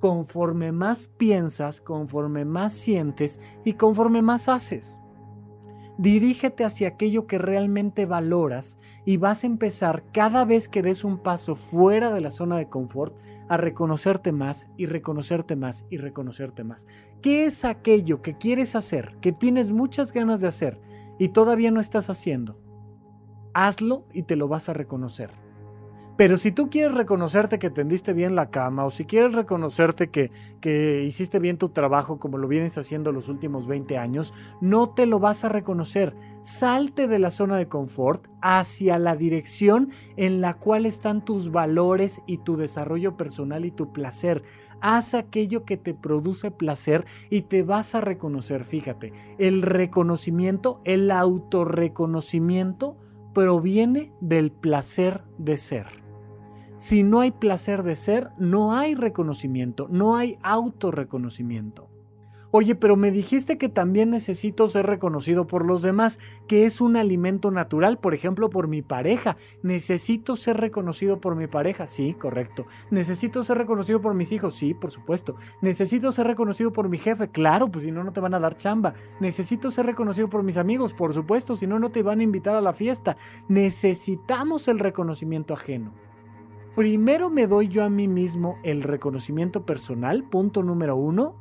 conforme 0.00 0.72
más 0.72 1.08
piensas, 1.08 1.80
conforme 1.80 2.44
más 2.44 2.72
sientes 2.72 3.40
y 3.64 3.74
conforme 3.74 4.22
más 4.22 4.48
haces. 4.48 4.96
Dirígete 5.98 6.64
hacia 6.64 6.88
aquello 6.88 7.26
que 7.26 7.38
realmente 7.38 8.06
valoras 8.06 8.78
y 9.04 9.16
vas 9.16 9.42
a 9.42 9.48
empezar 9.48 10.04
cada 10.12 10.44
vez 10.44 10.68
que 10.68 10.80
des 10.80 11.02
un 11.02 11.18
paso 11.18 11.56
fuera 11.56 12.12
de 12.12 12.20
la 12.20 12.30
zona 12.30 12.56
de 12.56 12.68
confort 12.68 13.16
a 13.48 13.56
reconocerte 13.56 14.30
más 14.30 14.68
y 14.76 14.86
reconocerte 14.86 15.56
más 15.56 15.86
y 15.90 15.96
reconocerte 15.96 16.62
más. 16.62 16.86
¿Qué 17.20 17.46
es 17.46 17.64
aquello 17.64 18.22
que 18.22 18.38
quieres 18.38 18.76
hacer, 18.76 19.16
que 19.20 19.32
tienes 19.32 19.72
muchas 19.72 20.12
ganas 20.12 20.40
de 20.40 20.46
hacer 20.46 20.80
y 21.18 21.30
todavía 21.30 21.72
no 21.72 21.80
estás 21.80 22.10
haciendo? 22.10 22.60
Hazlo 23.52 24.06
y 24.12 24.22
te 24.22 24.36
lo 24.36 24.46
vas 24.46 24.68
a 24.68 24.74
reconocer. 24.74 25.47
Pero 26.18 26.36
si 26.36 26.50
tú 26.50 26.68
quieres 26.68 26.96
reconocerte 26.96 27.60
que 27.60 27.70
tendiste 27.70 28.12
bien 28.12 28.34
la 28.34 28.50
cama 28.50 28.84
o 28.84 28.90
si 28.90 29.04
quieres 29.04 29.34
reconocerte 29.34 30.10
que, 30.10 30.32
que 30.60 31.04
hiciste 31.04 31.38
bien 31.38 31.58
tu 31.58 31.68
trabajo 31.68 32.18
como 32.18 32.38
lo 32.38 32.48
vienes 32.48 32.76
haciendo 32.76 33.12
los 33.12 33.28
últimos 33.28 33.68
20 33.68 33.96
años, 33.98 34.34
no 34.60 34.88
te 34.88 35.06
lo 35.06 35.20
vas 35.20 35.44
a 35.44 35.48
reconocer. 35.48 36.16
Salte 36.42 37.06
de 37.06 37.20
la 37.20 37.30
zona 37.30 37.56
de 37.56 37.68
confort 37.68 38.26
hacia 38.42 38.98
la 38.98 39.14
dirección 39.14 39.90
en 40.16 40.40
la 40.40 40.54
cual 40.54 40.86
están 40.86 41.24
tus 41.24 41.52
valores 41.52 42.20
y 42.26 42.38
tu 42.38 42.56
desarrollo 42.56 43.16
personal 43.16 43.64
y 43.64 43.70
tu 43.70 43.92
placer. 43.92 44.42
Haz 44.80 45.14
aquello 45.14 45.64
que 45.64 45.76
te 45.76 45.94
produce 45.94 46.50
placer 46.50 47.06
y 47.30 47.42
te 47.42 47.62
vas 47.62 47.94
a 47.94 48.00
reconocer. 48.00 48.64
Fíjate, 48.64 49.12
el 49.38 49.62
reconocimiento, 49.62 50.80
el 50.82 51.12
autorreconocimiento 51.12 52.96
proviene 53.34 54.12
del 54.20 54.50
placer 54.50 55.22
de 55.38 55.56
ser. 55.56 56.07
Si 56.78 57.02
no 57.02 57.20
hay 57.20 57.32
placer 57.32 57.82
de 57.82 57.96
ser, 57.96 58.30
no 58.38 58.72
hay 58.72 58.94
reconocimiento, 58.94 59.88
no 59.90 60.16
hay 60.16 60.38
autorreconocimiento. 60.42 61.88
Oye, 62.50 62.74
pero 62.74 62.96
me 62.96 63.10
dijiste 63.10 63.58
que 63.58 63.68
también 63.68 64.08
necesito 64.08 64.70
ser 64.70 64.86
reconocido 64.86 65.46
por 65.46 65.66
los 65.66 65.82
demás, 65.82 66.18
que 66.46 66.64
es 66.64 66.80
un 66.80 66.96
alimento 66.96 67.50
natural, 67.50 67.98
por 67.98 68.14
ejemplo, 68.14 68.48
por 68.48 68.68
mi 68.68 68.80
pareja. 68.80 69.36
Necesito 69.62 70.34
ser 70.34 70.56
reconocido 70.56 71.20
por 71.20 71.36
mi 71.36 71.46
pareja, 71.46 71.86
sí, 71.86 72.14
correcto. 72.14 72.64
Necesito 72.90 73.44
ser 73.44 73.58
reconocido 73.58 74.00
por 74.00 74.14
mis 74.14 74.32
hijos, 74.32 74.54
sí, 74.54 74.72
por 74.72 74.90
supuesto. 74.90 75.36
Necesito 75.60 76.10
ser 76.10 76.26
reconocido 76.26 76.72
por 76.72 76.88
mi 76.88 76.96
jefe, 76.96 77.28
claro, 77.28 77.70
pues 77.70 77.84
si 77.84 77.90
no, 77.92 78.02
no 78.02 78.12
te 78.12 78.20
van 78.20 78.32
a 78.32 78.40
dar 78.40 78.56
chamba. 78.56 78.94
Necesito 79.20 79.70
ser 79.70 79.84
reconocido 79.84 80.30
por 80.30 80.42
mis 80.42 80.56
amigos, 80.56 80.94
por 80.94 81.12
supuesto, 81.12 81.54
si 81.54 81.66
no, 81.66 81.78
no 81.78 81.90
te 81.90 82.02
van 82.02 82.20
a 82.20 82.22
invitar 82.22 82.56
a 82.56 82.62
la 82.62 82.72
fiesta. 82.72 83.18
Necesitamos 83.48 84.68
el 84.68 84.78
reconocimiento 84.78 85.52
ajeno. 85.52 85.92
Primero 86.78 87.28
me 87.28 87.48
doy 87.48 87.66
yo 87.66 87.82
a 87.82 87.90
mí 87.90 88.06
mismo 88.06 88.60
el 88.62 88.84
reconocimiento 88.84 89.66
personal, 89.66 90.22
punto 90.28 90.62
número 90.62 90.94
uno. 90.94 91.34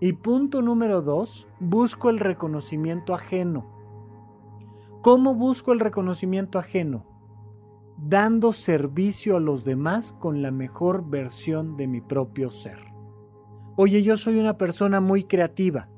Y 0.00 0.12
punto 0.12 0.60
número 0.60 1.00
dos, 1.00 1.48
busco 1.60 2.10
el 2.10 2.18
reconocimiento 2.18 3.14
ajeno. 3.14 3.64
¿Cómo 5.00 5.34
busco 5.34 5.72
el 5.72 5.80
reconocimiento 5.80 6.58
ajeno? 6.58 7.06
Dando 7.96 8.52
servicio 8.52 9.38
a 9.38 9.40
los 9.40 9.64
demás 9.64 10.12
con 10.20 10.42
la 10.42 10.50
mejor 10.50 11.08
versión 11.08 11.78
de 11.78 11.86
mi 11.86 12.02
propio 12.02 12.50
ser. 12.50 12.80
Oye, 13.76 14.02
yo 14.02 14.18
soy 14.18 14.38
una 14.38 14.58
persona 14.58 15.00
muy 15.00 15.24
creativa. 15.24 15.88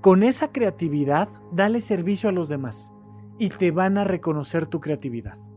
Con 0.00 0.22
esa 0.22 0.52
creatividad, 0.52 1.28
dale 1.50 1.80
servicio 1.80 2.28
a 2.28 2.32
los 2.32 2.46
demás 2.46 2.92
y 3.40 3.48
te 3.48 3.72
van 3.72 3.98
a 3.98 4.04
reconocer 4.04 4.66
tu 4.66 4.78
creatividad. 4.78 5.47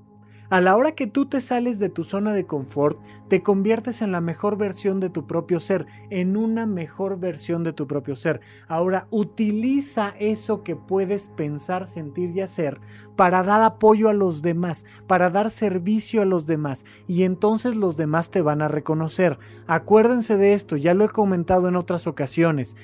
A 0.52 0.60
la 0.60 0.76
hora 0.76 0.92
que 0.92 1.08
tú 1.08 1.28
te 1.28 1.40
sales 1.40 1.80
de 1.80 1.88
tu 1.88 2.04
zona 2.04 2.34
de 2.34 2.46
confort, 2.46 3.00
te 3.30 3.42
conviertes 3.42 4.02
en 4.02 4.12
la 4.12 4.20
mejor 4.20 4.58
versión 4.58 5.00
de 5.00 5.10
tu 5.10 5.26
propio 5.26 5.62
ser, 5.62 5.86
en 6.10 6.36
una 6.36 6.66
mejor 6.66 7.18
versión 7.18 7.64
de 7.64 7.72
tu 7.72 7.88
propio 7.88 8.18
ser. 8.18 8.42
Ahora, 8.68 9.08
utiliza 9.12 10.10
eso 10.20 10.62
que 10.62 10.76
puedes 10.76 11.28
pensar, 11.28 11.88
sentir 11.88 12.32
y 12.32 12.42
hacer 12.42 12.82
para 13.16 13.44
dar 13.44 13.62
apoyo 13.62 14.10
a 14.10 14.14
los 14.14 14.42
demás, 14.42 14.84
para 15.08 15.30
dar 15.30 15.52
servicio 15.52 16.22
a 16.22 16.26
los 16.26 16.48
demás, 16.48 16.84
y 17.08 17.24
entonces 17.24 17.78
los 17.78 17.96
demás 17.96 18.30
te 18.30 18.42
van 18.42 18.62
a 18.62 18.68
reconocer. 18.68 19.40
Acuérdense 19.68 20.36
de 20.36 20.54
esto, 20.54 20.76
ya 20.76 20.94
lo 20.94 21.06
he 21.06 21.10
comentado 21.10 21.70
en 21.70 21.78
otras 21.78 22.08
ocasiones. 22.08 22.76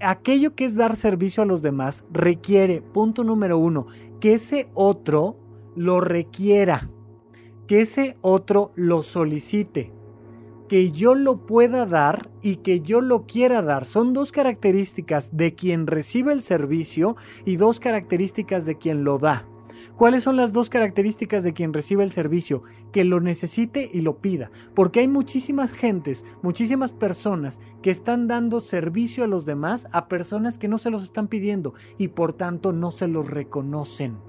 Aquello 0.00 0.54
que 0.54 0.66
es 0.66 0.76
dar 0.76 0.94
servicio 0.94 1.42
a 1.42 1.46
los 1.46 1.62
demás 1.62 2.04
requiere, 2.12 2.80
punto 2.80 3.24
número 3.24 3.58
uno, 3.58 3.86
que 4.20 4.34
ese 4.34 4.70
otro 4.72 5.34
lo 5.74 6.00
requiera 6.00 6.88
que 7.68 7.82
ese 7.82 8.16
otro 8.22 8.72
lo 8.74 9.02
solicite, 9.02 9.92
que 10.68 10.90
yo 10.90 11.14
lo 11.14 11.34
pueda 11.34 11.84
dar 11.84 12.30
y 12.42 12.56
que 12.56 12.80
yo 12.80 13.02
lo 13.02 13.26
quiera 13.26 13.60
dar. 13.62 13.84
Son 13.84 14.14
dos 14.14 14.32
características 14.32 15.36
de 15.36 15.54
quien 15.54 15.86
recibe 15.86 16.32
el 16.32 16.40
servicio 16.40 17.16
y 17.44 17.56
dos 17.56 17.78
características 17.78 18.64
de 18.64 18.78
quien 18.78 19.04
lo 19.04 19.18
da. 19.18 19.46
¿Cuáles 19.96 20.24
son 20.24 20.36
las 20.36 20.52
dos 20.52 20.70
características 20.70 21.42
de 21.42 21.52
quien 21.52 21.72
recibe 21.74 22.04
el 22.04 22.10
servicio? 22.10 22.62
Que 22.92 23.04
lo 23.04 23.20
necesite 23.20 23.90
y 23.92 24.00
lo 24.00 24.18
pida. 24.18 24.50
Porque 24.74 25.00
hay 25.00 25.08
muchísimas 25.08 25.72
gentes, 25.72 26.24
muchísimas 26.42 26.92
personas 26.92 27.60
que 27.82 27.90
están 27.90 28.28
dando 28.28 28.60
servicio 28.60 29.24
a 29.24 29.28
los 29.28 29.44
demás 29.44 29.88
a 29.92 30.08
personas 30.08 30.56
que 30.56 30.68
no 30.68 30.78
se 30.78 30.90
los 30.90 31.04
están 31.04 31.28
pidiendo 31.28 31.74
y 31.98 32.08
por 32.08 32.32
tanto 32.32 32.72
no 32.72 32.90
se 32.90 33.08
los 33.08 33.28
reconocen. 33.28 34.27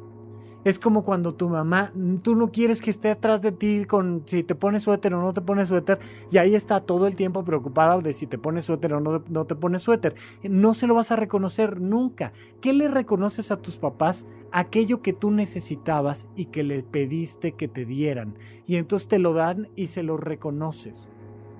Es 0.69 0.77
como 0.77 1.03
cuando 1.03 1.33
tu 1.33 1.49
mamá, 1.49 1.91
tú 2.21 2.35
no 2.35 2.51
quieres 2.51 2.79
que 2.79 2.91
esté 2.91 3.09
atrás 3.09 3.41
de 3.41 3.51
ti 3.51 3.85
con 3.85 4.21
si 4.27 4.43
te 4.43 4.53
pones 4.53 4.83
suéter 4.83 5.15
o 5.15 5.19
no 5.19 5.33
te 5.33 5.41
pones 5.41 5.69
suéter, 5.69 5.97
y 6.31 6.37
ahí 6.37 6.53
está 6.53 6.79
todo 6.79 7.07
el 7.07 7.15
tiempo 7.15 7.43
preocupada 7.43 7.97
de 7.97 8.13
si 8.13 8.27
te 8.27 8.37
pones 8.37 8.65
suéter 8.65 8.93
o 8.93 8.99
no, 8.99 9.23
no 9.29 9.45
te 9.45 9.55
pones 9.55 9.81
suéter. 9.81 10.13
No 10.43 10.75
se 10.75 10.85
lo 10.85 10.93
vas 10.93 11.09
a 11.09 11.15
reconocer 11.15 11.81
nunca. 11.81 12.33
¿Qué 12.61 12.73
le 12.73 12.87
reconoces 12.87 13.49
a 13.49 13.57
tus 13.57 13.79
papás? 13.79 14.27
Aquello 14.51 15.01
que 15.01 15.11
tú 15.11 15.31
necesitabas 15.31 16.27
y 16.35 16.45
que 16.45 16.61
le 16.61 16.83
pediste 16.83 17.53
que 17.53 17.67
te 17.67 17.85
dieran. 17.85 18.35
Y 18.67 18.75
entonces 18.75 19.07
te 19.07 19.17
lo 19.17 19.33
dan 19.33 19.69
y 19.75 19.87
se 19.87 20.03
lo 20.03 20.17
reconoces 20.17 21.09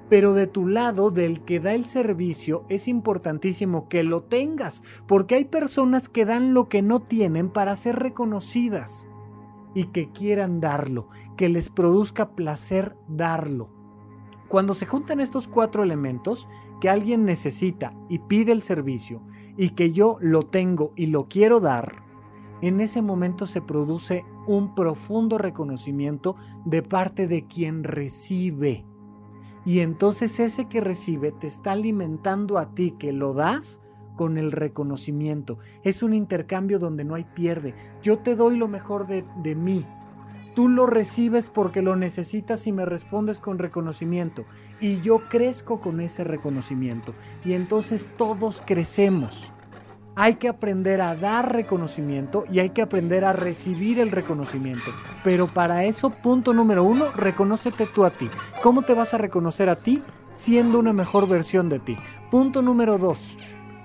pero 0.10 0.34
de 0.34 0.48
tu 0.48 0.68
lado, 0.68 1.12
del 1.12 1.42
que 1.42 1.60
da 1.60 1.74
el 1.74 1.86
servicio, 1.86 2.66
es 2.68 2.88
importantísimo 2.88 3.88
que 3.88 4.04
lo 4.04 4.24
tengas, 4.24 4.84
porque 5.08 5.36
hay 5.36 5.46
personas 5.46 6.10
que 6.10 6.26
dan 6.26 6.54
lo 6.54 6.68
que 6.68 6.82
no 6.82 7.00
tienen 7.00 7.50
para 7.50 7.76
ser 7.76 7.98
reconocidas 7.98 9.08
y 9.76 9.86
que 9.86 10.12
quieran 10.12 10.60
darlo, 10.60 11.08
que 11.38 11.48
les 11.48 11.70
produzca 11.70 12.32
placer 12.32 12.98
darlo. 13.08 13.70
Cuando 14.48 14.74
se 14.74 14.88
juntan 14.88 15.20
estos 15.20 15.48
cuatro 15.48 15.84
elementos, 15.84 16.50
que 16.82 16.90
alguien 16.90 17.24
necesita 17.24 17.94
y 18.10 18.20
pide 18.20 18.52
el 18.52 18.62
servicio, 18.62 19.22
y 19.58 19.72
que 19.72 19.92
yo 19.92 20.18
lo 20.22 20.44
tengo 20.44 20.92
y 20.96 21.08
lo 21.08 21.28
quiero 21.28 21.60
dar, 21.60 22.04
en 22.62 22.80
ese 22.80 23.02
momento 23.02 23.46
se 23.46 23.62
produce 23.62 24.26
un 24.48 24.74
profundo 24.74 25.38
reconocimiento 25.38 26.36
de 26.66 26.82
parte 26.82 27.28
de 27.28 27.46
quien 27.46 27.84
recibe 27.84 28.86
y 29.66 29.80
entonces 29.80 30.40
ese 30.40 30.68
que 30.68 30.82
recibe 30.82 31.32
te 31.32 31.48
está 31.48 31.74
alimentando 31.74 32.58
a 32.58 32.74
ti 32.74 32.96
que 32.98 33.12
lo 33.12 33.34
das 33.34 33.80
con 34.16 34.38
el 34.38 34.52
reconocimiento. 34.52 35.60
Es 35.84 36.04
un 36.04 36.14
intercambio 36.14 36.80
donde 36.80 37.06
no 37.06 37.16
hay 37.16 37.24
pierde. 37.24 37.74
Yo 38.02 38.20
te 38.20 38.36
doy 38.36 38.58
lo 38.58 38.68
mejor 38.68 39.08
de, 39.08 39.24
de 39.44 39.56
mí. 39.56 39.86
Tú 40.56 40.68
lo 40.68 40.88
recibes 40.88 41.48
porque 41.48 41.82
lo 41.82 41.96
necesitas 41.96 42.68
y 42.68 42.74
me 42.74 42.86
respondes 42.86 43.38
con 43.38 43.60
reconocimiento. 43.60 44.46
Y 44.82 45.00
yo 45.00 45.30
crezco 45.30 45.80
con 45.80 46.02
ese 46.02 46.24
reconocimiento. 46.24 47.14
Y 47.46 47.54
entonces 47.54 48.10
todos 48.18 48.62
crecemos 48.66 49.54
hay 50.20 50.36
que 50.36 50.50
aprender 50.50 51.00
a 51.00 51.16
dar 51.16 51.54
reconocimiento 51.54 52.44
y 52.52 52.60
hay 52.60 52.72
que 52.72 52.82
aprender 52.82 53.24
a 53.24 53.32
recibir 53.32 54.00
el 54.02 54.12
reconocimiento. 54.12 54.92
Pero 55.24 55.54
para 55.54 55.86
eso, 55.86 56.10
punto 56.10 56.54
número 56.54 56.84
uno, 56.84 57.10
reconócete 57.14 57.86
tú 57.86 58.04
a 58.04 58.10
ti. 58.10 58.30
¿Cómo 58.62 58.82
te 58.82 58.94
vas 58.94 59.14
a 59.14 59.18
reconocer 59.18 59.70
a 59.70 59.78
ti? 59.78 60.04
Siendo 60.34 60.78
una 60.78 60.92
mejor 60.92 61.30
versión 61.30 61.70
de 61.70 61.80
ti. 61.80 61.98
Punto 62.30 62.62
número 62.62 62.98
dos, 62.98 63.38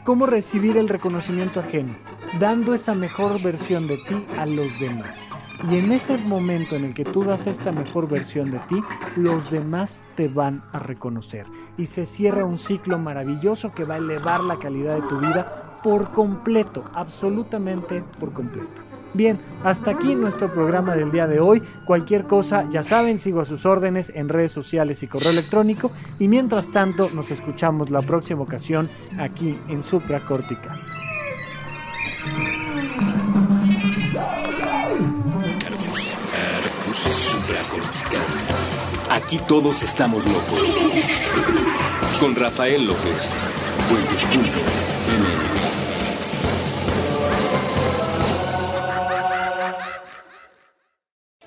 ¿cómo 0.03 0.27
recibir 0.27 0.77
el 0.77 0.89
reconocimiento 0.89 1.61
ajeno? 1.61 1.95
Dando 2.41 2.75
esa 2.75 2.97
mejor 2.97 3.41
versión 3.41 3.87
de 3.87 3.99
ti 3.99 4.27
a 4.37 4.45
los 4.45 4.81
demás. 4.81 5.29
Y 5.71 5.77
en 5.79 5.93
ese 5.93 6.19
momento 6.19 6.75
en 6.75 6.85
el 6.85 6.95
que 6.95 7.05
tú 7.05 7.23
das 7.23 7.47
esta 7.47 7.71
mejor 7.71 8.09
versión 8.09 8.51
de 8.51 8.59
ti, 8.59 8.83
los 9.15 9.53
demás 9.53 10.05
te 10.17 10.27
van 10.27 10.65
a 10.73 10.81
reconocer. 10.81 11.47
Y 11.79 11.87
se 11.87 12.07
cierra 12.07 12.45
un 12.45 12.59
ciclo 12.59 12.99
maravilloso 12.99 13.73
que 13.73 13.85
va 13.85 13.95
a 13.95 13.99
elevar 13.99 14.43
la 14.43 14.59
calidad 14.59 14.97
de 14.97 15.09
tu 15.09 15.21
vida 15.21 15.64
por 15.85 16.13
completo, 16.13 16.83
absolutamente 16.95 18.03
por 18.19 18.33
completo. 18.33 18.81
Bien, 19.13 19.39
hasta 19.63 19.91
aquí 19.91 20.17
nuestro 20.17 20.51
programa 20.53 20.97
del 20.97 21.13
día 21.13 21.27
de 21.27 21.41
hoy. 21.41 21.63
Cualquier 21.85 22.25
cosa, 22.25 22.67
ya 22.71 22.83
saben, 22.83 23.19
sigo 23.19 23.43
a 23.43 23.45
sus 23.45 23.67
órdenes 23.67 24.11
en 24.15 24.31
redes 24.31 24.51
sociales 24.51 25.03
y 25.03 25.07
correo 25.07 25.31
electrónico. 25.31 25.93
Y 26.19 26.27
mientras 26.27 26.69
tanto, 26.71 27.11
nos 27.11 27.31
escuchamos 27.31 27.91
la 27.91 28.01
próxima 28.01 28.41
ocasión 28.41 28.89
aquí 29.21 29.57
en 29.69 29.83
Supracortical. 29.83 30.81
Aquí 39.11 39.39
todos 39.47 39.83
estamos 39.83 40.25
locos. 40.25 40.77
Con 42.19 42.35
Rafael 42.35 42.87
López. 42.87 43.35